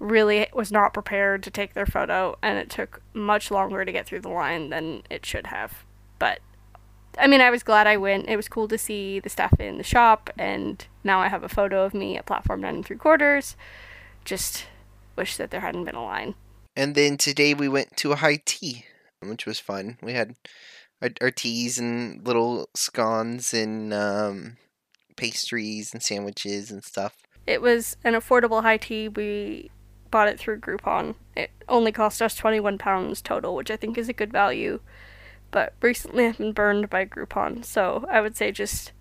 really 0.00 0.48
was 0.52 0.72
not 0.72 0.92
prepared 0.92 1.44
to 1.44 1.50
take 1.52 1.74
their 1.74 1.86
photo 1.86 2.36
and 2.42 2.58
it 2.58 2.68
took 2.68 3.00
much 3.14 3.52
longer 3.52 3.84
to 3.84 3.92
get 3.92 4.04
through 4.04 4.22
the 4.22 4.28
line 4.28 4.70
than 4.70 5.04
it 5.08 5.24
should 5.24 5.46
have. 5.46 5.84
But 6.18 6.40
I 7.16 7.28
mean, 7.28 7.40
I 7.40 7.50
was 7.50 7.62
glad 7.62 7.86
I 7.86 7.98
went. 7.98 8.28
It 8.28 8.36
was 8.36 8.48
cool 8.48 8.66
to 8.66 8.76
see 8.76 9.20
the 9.20 9.28
stuff 9.28 9.60
in 9.60 9.78
the 9.78 9.84
shop, 9.84 10.28
and 10.36 10.84
now 11.04 11.20
I 11.20 11.28
have 11.28 11.44
a 11.44 11.48
photo 11.48 11.84
of 11.84 11.94
me 11.94 12.18
at 12.18 12.26
platform 12.26 12.62
nine 12.62 12.74
and 12.74 12.84
three 12.84 12.96
quarters. 12.96 13.54
Just 14.26 14.66
wish 15.16 15.36
that 15.38 15.50
there 15.50 15.60
hadn't 15.60 15.84
been 15.84 15.94
a 15.94 16.04
line. 16.04 16.34
And 16.76 16.94
then 16.94 17.16
today 17.16 17.54
we 17.54 17.68
went 17.68 17.96
to 17.98 18.12
a 18.12 18.16
high 18.16 18.40
tea. 18.44 18.84
which 19.22 19.46
was 19.46 19.58
fun. 19.58 19.96
We 20.02 20.12
had 20.12 20.34
our, 21.00 21.10
our 21.20 21.30
teas 21.30 21.78
and 21.78 22.26
little 22.26 22.68
scones 22.74 23.54
and 23.54 23.94
um, 23.94 24.56
pastries 25.16 25.92
and 25.92 26.02
sandwiches 26.02 26.70
and 26.70 26.84
stuff. 26.84 27.16
It 27.46 27.62
was 27.62 27.96
an 28.04 28.14
affordable 28.14 28.62
high 28.62 28.76
tea. 28.76 29.08
We 29.08 29.70
bought 30.10 30.28
it 30.28 30.38
through 30.38 30.60
Groupon. 30.60 31.14
It 31.36 31.50
only 31.68 31.92
cost 31.92 32.20
us 32.20 32.38
£21 32.38 33.22
total, 33.22 33.54
which 33.54 33.70
I 33.70 33.76
think 33.76 33.96
is 33.96 34.08
a 34.08 34.12
good 34.12 34.32
value. 34.32 34.80
But 35.50 35.74
recently 35.80 36.26
I've 36.26 36.38
been 36.38 36.52
burned 36.52 36.90
by 36.90 37.04
Groupon, 37.06 37.64
so 37.64 38.04
I 38.10 38.20
would 38.20 38.36
say 38.36 38.50
just 38.50 38.92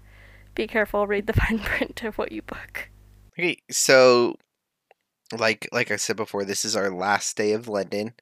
be 0.54 0.68
careful, 0.68 1.08
read 1.08 1.28
the 1.28 1.34
fine 1.42 1.60
print 1.60 2.04
of 2.04 2.18
what 2.18 2.32
you 2.32 2.42
book. 2.44 2.90
Okay, 3.38 3.58
so 3.70 4.36
like 5.32 5.68
like 5.72 5.92
I 5.92 5.96
said 5.96 6.16
before, 6.16 6.46
this 6.46 6.66
is 6.66 6.76
our 6.76 6.90
last 6.90 7.38
day 7.38 7.54
of 7.54 7.68
London. 7.68 8.14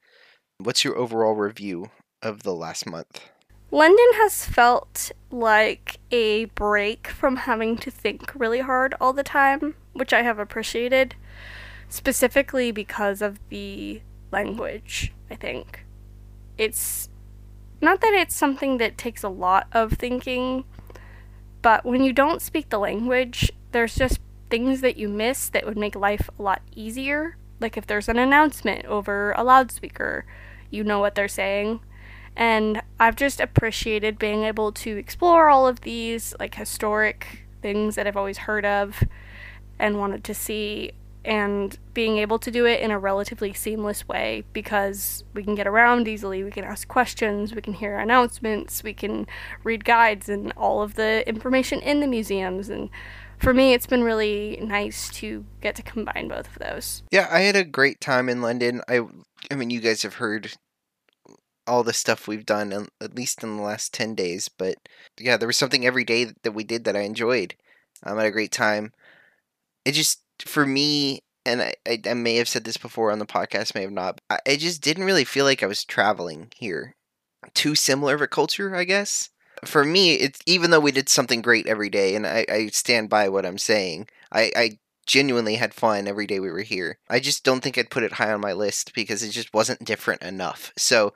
What's 0.58 0.84
your 0.84 0.98
overall 0.98 1.36
review 1.36 1.89
of 2.22 2.44
the 2.44 2.54
last 2.54 2.86
month? 2.86 3.30
London 3.72 4.06
has 4.16 4.46
felt 4.46 5.12
like 5.32 5.98
a 6.12 6.46
break 6.46 7.08
from 7.08 7.38
having 7.38 7.76
to 7.78 7.89
think 7.89 8.32
really 8.36 8.60
hard 8.60 8.94
all 9.02 9.13
the 9.13 9.24
time, 9.24 9.76
which 9.94 10.13
I 10.13 10.22
have 10.22 10.38
appreciated, 10.38 11.16
specifically 11.89 12.72
because 12.72 13.22
of 13.22 13.39
the 13.50 14.02
language, 14.32 15.12
I 15.32 15.36
think. 15.36 15.86
It's 16.58 17.10
not 17.82 18.00
that 18.02 18.13
it's 18.13 18.36
something 18.36 18.78
that 18.78 18.98
takes 18.98 19.24
a 19.24 19.30
lot 19.30 19.68
of 19.72 19.94
thinking, 19.94 20.66
but 21.63 21.84
when 21.84 22.04
you 22.04 22.13
don't 22.13 22.44
speak 22.44 22.70
the 22.70 22.78
language, 22.78 23.52
there's 23.72 23.96
just 23.96 24.20
things 24.54 24.82
that 24.82 24.98
you 24.98 25.10
miss 25.10 25.50
that 25.50 25.66
would 25.66 25.80
make 25.80 25.96
life 25.96 26.30
a 26.38 26.44
lot 26.44 26.62
easier. 26.76 27.38
Like 27.60 27.76
if 27.76 27.88
there's 27.88 28.08
an 28.08 28.20
announcement 28.20 28.86
over 28.86 29.34
a 29.36 29.44
loudspeaker, 29.44 30.28
you 30.70 30.84
know 30.84 31.00
what 31.00 31.16
they're 31.16 31.28
saying. 31.28 31.80
And 32.36 32.84
I've 33.00 33.16
just 33.16 33.39
appreciated 33.39 34.20
being 34.20 34.44
able 34.44 34.72
to 34.74 34.96
explore 34.96 35.50
all 35.50 35.66
of 35.66 35.82
these 35.82 36.36
like 36.39 36.54
historic 36.54 37.48
things 37.63 37.96
that 37.96 38.06
I've 38.06 38.16
always 38.16 38.38
heard 38.38 38.63
of 38.63 39.04
and 39.80 39.98
wanted 39.98 40.24
to 40.26 40.36
see 40.36 40.92
and 41.26 41.80
being 41.96 42.20
able 42.20 42.38
to 42.38 42.52
do 42.52 42.68
it 42.68 42.80
in 42.80 42.92
a 42.92 43.00
relatively 43.00 43.54
seamless 43.54 44.08
way 44.08 44.44
because 44.54 45.24
we 45.34 45.44
can 45.44 45.56
get 45.56 45.66
around 45.66 46.08
easily, 46.08 46.44
we 46.44 46.52
can 46.52 46.63
ask 46.63 46.88
questions, 46.88 47.56
we 47.56 47.62
can 47.62 47.74
hear 47.74 47.98
announcements, 47.98 48.84
we 48.84 48.94
can 48.94 49.26
read 49.63 49.84
guides 49.84 50.30
and 50.30 50.54
all 50.56 50.84
of 50.84 50.94
the 50.94 51.28
information 51.28 51.80
in 51.80 52.02
the 52.02 52.08
museums 52.08 52.70
and 52.70 52.92
for 53.43 53.53
me 53.53 53.73
it's 53.73 53.86
been 53.86 54.03
really 54.03 54.58
nice 54.62 55.10
to 55.10 55.45
get 55.62 55.75
to 55.75 55.84
combine 55.84 56.27
both 56.29 56.47
of 56.47 56.60
those. 56.60 57.03
Yeah, 57.12 57.27
I 57.29 57.41
had 57.41 57.56
a 57.56 57.63
great 57.63 57.99
time 57.99 58.29
in 58.29 58.41
London. 58.41 58.82
I 58.88 59.01
I 59.51 59.56
mean 59.56 59.69
you 59.69 59.82
guys 59.82 60.01
have 60.03 60.15
heard 60.15 60.53
all 61.67 61.84
the 61.84 61.93
stuff 61.93 62.27
we've 62.27 62.45
done 62.45 62.88
at 63.01 63.15
least 63.15 63.43
in 63.43 63.58
the 63.58 63.63
last 63.63 63.93
10 63.93 64.15
days, 64.15 64.49
but 64.49 64.75
yeah, 65.19 65.38
there 65.38 65.47
was 65.47 65.58
something 65.58 65.86
every 65.86 66.03
day 66.03 66.27
that 66.43 66.51
we 66.51 66.63
did 66.63 66.84
that 66.86 66.95
I 66.95 67.01
enjoyed. 67.01 67.56
Um, 68.03 68.17
I 68.17 68.23
had 68.23 68.29
a 68.29 68.32
great 68.32 68.51
time. 68.51 68.91
It 69.86 69.93
just 69.93 70.21
for 70.45 70.65
me, 70.65 71.21
and 71.45 71.62
I, 71.62 71.73
I, 71.88 72.01
I, 72.06 72.13
may 72.13 72.36
have 72.36 72.47
said 72.47 72.63
this 72.63 72.77
before 72.77 73.12
on 73.12 73.19
the 73.19 73.25
podcast, 73.25 73.75
may 73.75 73.82
have 73.82 73.91
not. 73.91 74.19
I, 74.29 74.39
I 74.47 74.56
just 74.56 74.82
didn't 74.82 75.06
really 75.06 75.25
feel 75.25 75.45
like 75.45 75.63
I 75.63 75.67
was 75.67 75.86
traveling 75.86 76.51
here. 76.56 76.95
Too 77.53 77.75
similar 77.75 78.15
of 78.15 78.21
a 78.21 78.27
culture, 78.27 78.75
I 78.75 78.86
guess. 78.86 79.29
For 79.65 79.84
me, 79.84 80.13
it's 80.15 80.39
even 80.45 80.71
though 80.71 80.80
we 80.80 80.91
did 80.91 81.10
something 81.10 81.41
great 81.41 81.67
every 81.67 81.89
day, 81.89 82.15
and 82.15 82.26
I, 82.26 82.45
I 82.49 82.67
stand 82.67 83.10
by 83.10 83.30
what 83.30 83.45
I'm 83.45 83.58
saying. 83.58 84.08
I, 84.32 84.52
I 84.56 84.80
genuinely 85.06 85.56
had 85.56 85.73
fun 85.73 86.08
every 86.08 86.26
day 86.26 86.39
we 86.39 86.52
were 86.52 86.62
here. 86.62 86.97
I 87.10 87.19
just 87.19 87.43
don't 87.43 87.62
think 87.62 87.78
I'd 87.78 87.89
put 87.89 88.04
it 88.04 88.13
high 88.13 88.32
on 88.32 88.41
my 88.41 88.54
list 88.54 88.93
because 88.93 89.21
it 89.21 89.30
just 89.30 89.54
wasn't 89.54 89.84
different 89.84 90.21
enough. 90.21 90.71
So 90.78 91.13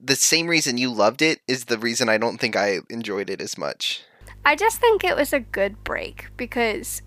the 0.00 0.16
same 0.16 0.46
reason 0.46 0.78
you 0.78 0.92
loved 0.92 1.22
it 1.22 1.40
is 1.48 1.64
the 1.64 1.78
reason 1.78 2.08
I 2.08 2.18
don't 2.18 2.38
think 2.38 2.56
I 2.56 2.80
enjoyed 2.90 3.30
it 3.30 3.40
as 3.40 3.58
much. 3.58 4.02
I 4.44 4.56
just 4.56 4.80
think 4.80 5.04
it 5.04 5.16
was 5.16 5.32
a 5.32 5.40
good 5.40 5.82
break 5.84 6.28
because 6.36 7.02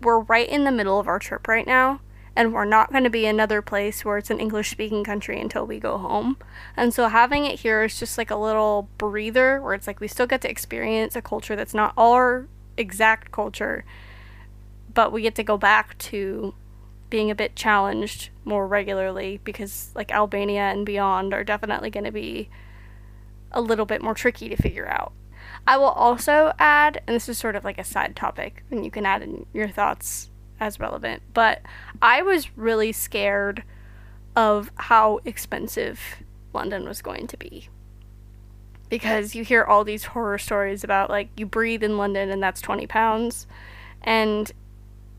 we're 0.00 0.20
right 0.20 0.48
in 0.48 0.64
the 0.64 0.72
middle 0.72 0.98
of 0.98 1.08
our 1.08 1.18
trip 1.18 1.48
right 1.48 1.66
now, 1.66 2.00
and 2.38 2.54
we're 2.54 2.64
not 2.64 2.92
going 2.92 3.02
to 3.02 3.10
be 3.10 3.26
another 3.26 3.60
place 3.60 4.04
where 4.04 4.16
it's 4.16 4.30
an 4.30 4.38
English 4.38 4.70
speaking 4.70 5.02
country 5.02 5.40
until 5.40 5.66
we 5.66 5.80
go 5.80 5.98
home. 5.98 6.36
And 6.76 6.94
so 6.94 7.08
having 7.08 7.44
it 7.44 7.58
here 7.58 7.82
is 7.82 7.98
just 7.98 8.16
like 8.16 8.30
a 8.30 8.36
little 8.36 8.88
breather 8.96 9.60
where 9.60 9.74
it's 9.74 9.88
like 9.88 9.98
we 9.98 10.06
still 10.06 10.28
get 10.28 10.42
to 10.42 10.50
experience 10.50 11.16
a 11.16 11.20
culture 11.20 11.56
that's 11.56 11.74
not 11.74 11.94
our 11.98 12.46
exact 12.76 13.32
culture, 13.32 13.84
but 14.94 15.10
we 15.10 15.22
get 15.22 15.34
to 15.34 15.42
go 15.42 15.58
back 15.58 15.98
to 15.98 16.54
being 17.10 17.28
a 17.28 17.34
bit 17.34 17.56
challenged 17.56 18.30
more 18.44 18.68
regularly 18.68 19.40
because 19.42 19.90
like 19.96 20.12
Albania 20.12 20.70
and 20.70 20.86
beyond 20.86 21.34
are 21.34 21.42
definitely 21.42 21.90
going 21.90 22.04
to 22.04 22.12
be 22.12 22.48
a 23.50 23.60
little 23.60 23.84
bit 23.84 24.00
more 24.00 24.14
tricky 24.14 24.48
to 24.48 24.54
figure 24.54 24.86
out. 24.86 25.12
I 25.66 25.76
will 25.76 25.86
also 25.86 26.52
add, 26.60 27.02
and 27.04 27.16
this 27.16 27.28
is 27.28 27.36
sort 27.36 27.56
of 27.56 27.64
like 27.64 27.78
a 27.78 27.84
side 27.84 28.14
topic, 28.14 28.62
and 28.70 28.84
you 28.84 28.92
can 28.92 29.04
add 29.04 29.22
in 29.22 29.46
your 29.52 29.66
thoughts 29.66 30.30
as 30.60 30.80
relevant, 30.80 31.22
but 31.34 31.62
I 32.00 32.22
was 32.22 32.56
really 32.56 32.92
scared 32.92 33.62
of 34.36 34.70
how 34.76 35.20
expensive 35.24 36.00
London 36.52 36.84
was 36.86 37.02
going 37.02 37.26
to 37.26 37.36
be. 37.36 37.68
Because 38.88 39.34
you 39.34 39.44
hear 39.44 39.64
all 39.64 39.84
these 39.84 40.04
horror 40.04 40.38
stories 40.38 40.82
about 40.82 41.10
like 41.10 41.28
you 41.36 41.44
breathe 41.44 41.82
in 41.82 41.98
London 41.98 42.30
and 42.30 42.42
that's 42.42 42.60
20 42.60 42.86
pounds. 42.86 43.46
And 44.02 44.50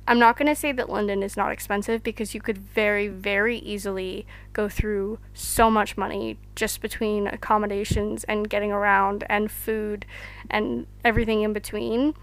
I'm 0.08 0.17
not 0.17 0.38
going 0.38 0.47
to 0.47 0.56
say 0.56 0.71
that 0.71 0.89
London 0.89 1.21
is 1.21 1.38
not 1.38 1.52
expensive 1.52 2.02
because 2.02 2.34
you 2.34 2.41
could 2.41 2.58
very, 2.58 3.08
very 3.08 3.60
easily 3.60 4.25
go 4.54 4.67
through 4.67 5.19
so 5.36 5.69
much 5.69 5.97
money 5.97 6.39
just 6.56 6.82
between 6.82 7.28
accommodations 7.28 8.23
and 8.23 8.49
getting 8.49 8.71
around 8.71 9.23
and 9.30 9.52
food 9.52 10.08
and 10.49 10.88
everything 11.06 11.43
in 11.43 11.54
between. 11.54 12.15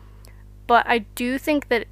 But 0.66 0.85
I 0.88 0.98
do 1.14 1.38
think 1.38 1.68
that 1.68 1.87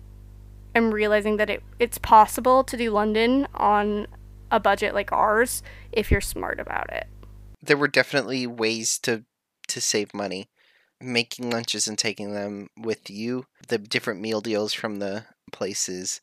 I'm 0.75 0.93
realizing 0.93 1.37
that 1.37 1.51
it, 1.51 1.63
it's 1.79 1.99
possible 1.99 2.65
to 2.65 2.77
do 2.77 2.91
London 2.91 3.47
on 3.55 4.07
a 4.51 4.61
budget 4.61 4.95
like 4.95 5.13
ours 5.13 5.63
if 5.93 6.11
you're 6.11 6.21
smart 6.21 6.61
about 6.61 6.93
it. 6.93 7.07
There 7.63 7.77
were 7.77 7.89
definitely 7.89 8.47
ways 8.47 8.99
to 9.01 9.25
to 9.69 9.81
save 9.81 10.13
money. 10.13 10.49
Making 11.01 11.51
lunches 11.51 11.87
and 11.87 11.99
taking 11.99 12.33
them 12.33 12.69
with 12.77 13.11
you, 13.11 13.47
the 13.69 13.79
different 13.79 14.21
meal 14.21 14.41
deals 14.41 14.73
from 14.73 14.99
the 14.99 15.25
places 15.53 16.21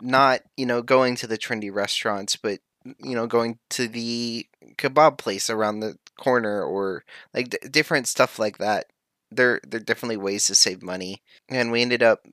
not 0.00 0.40
you 0.56 0.66
know 0.66 0.82
going 0.82 1.16
to 1.16 1.26
the 1.26 1.38
trendy 1.38 1.72
restaurants 1.72 2.36
but 2.36 2.60
you 2.84 3.14
know 3.14 3.26
going 3.26 3.58
to 3.70 3.88
the 3.88 4.46
kebab 4.76 5.18
place 5.18 5.48
around 5.48 5.80
the 5.80 5.96
corner 6.18 6.62
or 6.62 7.04
like 7.32 7.50
d- 7.50 7.68
different 7.70 8.06
stuff 8.06 8.38
like 8.38 8.58
that 8.58 8.86
there 9.30 9.60
there 9.66 9.80
are 9.80 9.84
definitely 9.84 10.16
ways 10.16 10.46
to 10.46 10.54
save 10.54 10.82
money 10.82 11.22
and 11.48 11.70
we 11.70 11.82
ended 11.82 12.02
up 12.02 12.26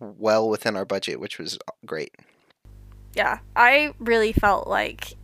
well 0.00 0.48
within 0.48 0.76
our 0.76 0.84
budget 0.84 1.20
which 1.20 1.38
was 1.38 1.58
great 1.86 2.14
yeah 3.14 3.38
i 3.56 3.92
really 3.98 4.32
felt 4.32 4.66
like 4.66 5.14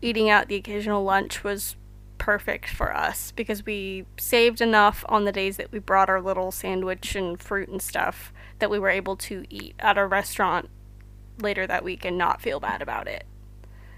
eating 0.00 0.28
out 0.28 0.48
the 0.48 0.56
occasional 0.56 1.04
lunch 1.04 1.44
was 1.44 1.76
perfect 2.18 2.68
for 2.70 2.94
us 2.94 3.32
because 3.32 3.66
we 3.66 4.06
saved 4.18 4.60
enough 4.60 5.04
on 5.08 5.24
the 5.24 5.32
days 5.32 5.56
that 5.56 5.70
we 5.72 5.78
brought 5.78 6.08
our 6.08 6.22
little 6.22 6.50
sandwich 6.50 7.14
and 7.14 7.38
fruit 7.38 7.68
and 7.68 7.82
stuff 7.82 8.32
that 8.60 8.70
we 8.70 8.78
were 8.78 8.88
able 8.88 9.16
to 9.16 9.44
eat 9.50 9.74
at 9.78 9.98
a 9.98 10.06
restaurant 10.06 10.70
later 11.40 11.66
that 11.66 11.84
week 11.84 12.04
and 12.04 12.16
not 12.16 12.40
feel 12.40 12.60
bad 12.60 12.80
about 12.80 13.06
it. 13.06 13.24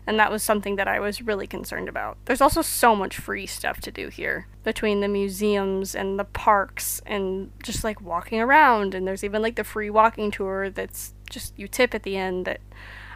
And 0.07 0.19
that 0.21 0.31
was 0.31 0.43
something 0.43 0.77
that 0.77 0.87
I 0.87 1.01
was 1.01 1.23
really 1.23 1.47
concerned 1.47 1.89
about. 1.89 2.17
There's 2.27 2.41
also 2.41 2.63
so 2.63 2.95
much 2.95 3.17
free 3.17 3.47
stuff 3.47 3.81
to 3.81 3.91
do 3.91 4.09
here 4.09 4.47
between 4.63 5.01
the 5.01 5.09
museums 5.09 5.95
and 5.95 6.19
the 6.19 6.25
parks 6.25 7.01
and 7.07 7.51
just 7.63 7.83
like 7.83 8.01
walking 8.01 8.41
around. 8.41 8.95
And 8.95 9.07
there's 9.07 9.25
even 9.25 9.43
like 9.43 9.57
the 9.57 9.65
free 9.65 9.91
walking 9.91 10.31
tour 10.31 10.71
that's 10.71 11.15
just 11.29 11.59
you 11.59 11.67
tip 11.67 11.95
at 11.95 12.05
the 12.05 12.17
end. 12.17 12.45
That 12.47 12.61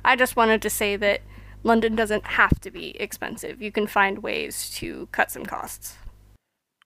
I 0.04 0.16
just 0.16 0.34
wanted 0.34 0.62
to 0.62 0.70
say 0.70 0.96
that 0.96 1.20
London 1.62 1.94
doesn't 1.94 2.26
have 2.26 2.58
to 2.60 2.70
be 2.70 3.00
expensive. 3.00 3.62
You 3.62 3.70
can 3.70 3.86
find 3.86 4.22
ways 4.22 4.70
to 4.76 5.08
cut 5.12 5.30
some 5.30 5.44
costs. 5.44 5.96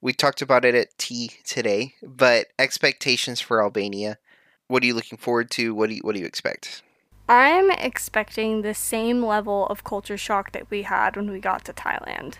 We 0.01 0.13
talked 0.13 0.43
about 0.43 0.65
it 0.65 0.75
at 0.75 0.95
tea 0.99 1.31
today, 1.43 1.95
but 2.03 2.47
expectations 2.59 3.41
for 3.41 3.63
Albania 3.63 4.19
what 4.67 4.83
are 4.83 4.85
you 4.85 4.93
looking 4.93 5.17
forward 5.17 5.51
to? 5.51 5.75
What 5.75 5.89
do 5.89 5.95
you, 5.95 6.01
what 6.01 6.15
do 6.15 6.21
you 6.21 6.25
expect? 6.25 6.81
I'm 7.27 7.71
expecting 7.71 8.61
the 8.61 8.73
same 8.73 9.25
level 9.25 9.65
of 9.67 9.83
culture 9.83 10.17
shock 10.17 10.51
that 10.51 10.69
we 10.69 10.83
had 10.83 11.15
when 11.15 11.31
we 11.31 11.39
got 11.39 11.65
to 11.65 11.73
Thailand. 11.73 12.35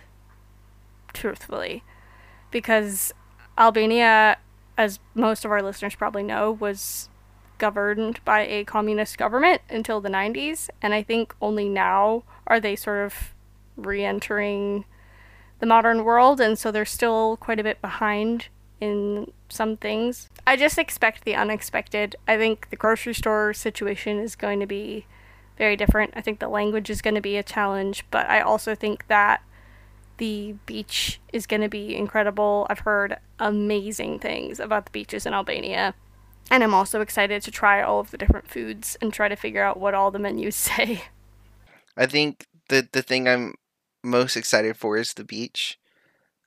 Truthfully, 1.13 1.83
because 2.51 3.13
Albania, 3.57 4.38
as 4.77 4.99
most 5.13 5.45
of 5.45 5.51
our 5.51 5.61
listeners 5.61 5.95
probably 5.95 6.23
know, 6.23 6.51
was 6.51 7.09
governed 7.57 8.23
by 8.25 8.41
a 8.41 8.63
communist 8.65 9.17
government 9.17 9.61
until 9.69 10.01
the 10.01 10.09
90s, 10.09 10.69
and 10.81 10.93
I 10.93 11.01
think 11.01 11.33
only 11.41 11.69
now 11.69 12.23
are 12.47 12.59
they 12.59 12.75
sort 12.75 13.05
of 13.05 13.33
re 13.77 14.03
entering 14.03 14.86
the 15.59 15.65
modern 15.65 16.03
world, 16.03 16.39
and 16.39 16.59
so 16.59 16.69
they're 16.69 16.86
still 16.86 17.38
quite 17.38 17.59
a 17.59 17.63
bit 17.63 17.81
behind 17.81 18.49
in 18.81 19.31
some 19.49 19.77
things. 19.77 20.29
I 20.47 20.55
just 20.57 20.77
expect 20.77 21.23
the 21.25 21.35
unexpected. 21.35 22.15
I 22.27 22.37
think 22.37 22.69
the 22.69 22.75
grocery 22.75 23.13
store 23.13 23.53
situation 23.53 24.19
is 24.19 24.35
going 24.35 24.59
to 24.59 24.67
be 24.67 25.05
very 25.57 25.75
different. 25.75 26.11
I 26.15 26.21
think 26.21 26.39
the 26.39 26.49
language 26.49 26.89
is 26.89 27.01
going 27.01 27.15
to 27.15 27.21
be 27.21 27.37
a 27.37 27.43
challenge, 27.43 28.05
but 28.11 28.27
I 28.29 28.41
also 28.41 28.75
think 28.75 29.07
that 29.07 29.41
The 30.17 30.55
beach 30.65 31.19
is 31.33 31.45
going 31.45 31.61
to 31.61 31.67
be 31.69 31.95
incredible. 31.95 32.65
I've 32.69 32.79
heard 32.79 33.17
amazing 33.39 34.19
things 34.19 34.59
about 34.61 34.85
the 34.85 34.91
beaches 34.91 35.25
in 35.25 35.33
Albania. 35.33 35.93
And 36.49 36.63
I'm 36.63 36.73
also 36.73 37.01
excited 37.01 37.41
to 37.41 37.51
try 37.51 37.81
all 37.81 37.99
of 37.99 38.11
the 38.11 38.17
different 38.17 38.49
foods 38.49 38.95
and 39.01 39.11
try 39.13 39.27
to 39.27 39.35
figure 39.35 39.63
out 39.63 39.79
what 39.79 39.93
all 39.93 40.11
the 40.11 40.19
menus 40.19 40.55
say. 40.69 41.03
I 41.97 42.05
think 42.05 42.47
the 42.69 42.87
the 42.91 43.01
thing 43.01 43.27
I'm 43.27 43.55
most 44.03 44.37
excited 44.37 44.77
for 44.77 44.97
is 44.97 45.13
the 45.13 45.23
beach. 45.25 45.79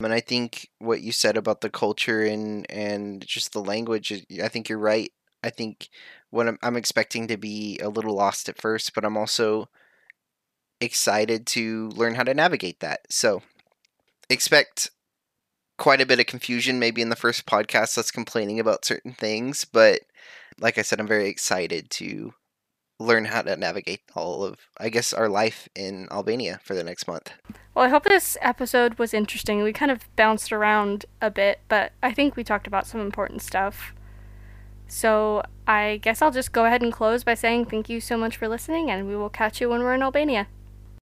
And 0.01 0.12
I 0.12 0.20
think 0.20 0.68
what 0.78 1.01
you 1.01 1.11
said 1.11 1.36
about 1.36 1.61
the 1.61 1.70
culture 1.70 2.22
and 2.22 2.70
and 2.70 3.26
just 3.26 3.53
the 3.53 3.62
language, 3.62 4.24
I 4.42 4.49
think 4.49 4.68
you're 4.68 4.78
right. 4.78 5.11
I 5.42 5.51
think 5.51 5.88
what 6.30 6.46
I'm, 6.46 6.59
I'm 6.62 6.76
expecting 6.76 7.26
to 7.28 7.36
be 7.36 7.78
a 7.82 7.88
little 7.88 8.14
lost 8.14 8.49
at 8.49 8.61
first, 8.61 8.94
but 8.94 9.05
I'm 9.05 9.16
also 9.16 9.68
excited 10.80 11.46
to 11.49 11.88
learn 11.90 12.14
how 12.14 12.22
to 12.22 12.34
navigate 12.34 12.80
that. 12.80 13.01
So 13.11 13.42
expect 14.30 14.90
quite 15.78 16.01
a 16.01 16.07
bit 16.07 16.20
of 16.20 16.26
confusion 16.26 16.78
maybe 16.78 17.03
in 17.03 17.09
the 17.09 17.16
first 17.16 17.46
podcast 17.46 17.94
that's 17.94 18.11
complaining 18.11 18.61
about 18.61 18.84
certain 18.84 19.12
things, 19.12 19.64
but 19.64 20.01
like 20.61 20.76
I 20.76 20.82
said, 20.82 21.01
I'm 21.01 21.07
very 21.07 21.28
excited 21.28 21.90
to 21.90 22.34
learn 23.01 23.26
how 23.26 23.42
to 23.42 23.57
navigate 23.57 24.03
all 24.14 24.44
of 24.44 24.59
I 24.78 24.88
guess 24.88 25.12
our 25.12 25.28
life 25.28 25.68
in 25.74 26.09
Albania 26.11 26.61
for 26.64 26.74
the 26.74 26.84
next 26.84 27.07
month. 27.07 27.32
Well, 27.79 27.87
I 27.87 27.91
hope 27.91 28.03
this 28.03 28.37
episode 28.43 28.99
was 28.99 29.14
interesting. 29.14 29.62
We 29.62 29.72
kind 29.72 29.93
of 29.93 30.01
bounced 30.16 30.53
around 30.53 31.07
a 31.22 31.31
bit, 31.31 31.61
but 31.68 31.93
I 32.03 32.12
think 32.12 32.35
we 32.35 32.43
talked 32.43 32.66
about 32.66 32.89
some 32.89 33.01
important 33.01 33.41
stuff. 33.41 33.95
So, 34.89 35.45
I 35.64 36.01
guess 36.03 36.20
I'll 36.20 36.33
just 36.33 36.51
go 36.51 36.64
ahead 36.64 36.83
and 36.83 36.93
close 36.93 37.22
by 37.22 37.35
saying 37.35 37.66
thank 37.66 37.89
you 37.89 38.01
so 38.01 38.18
much 38.18 38.37
for 38.37 38.49
listening 38.49 38.91
and 38.91 39.07
we 39.07 39.14
will 39.14 39.29
catch 39.29 39.61
you 39.61 39.68
when 39.68 39.83
we're 39.85 39.95
in 39.95 40.03
Albania. 40.03 40.49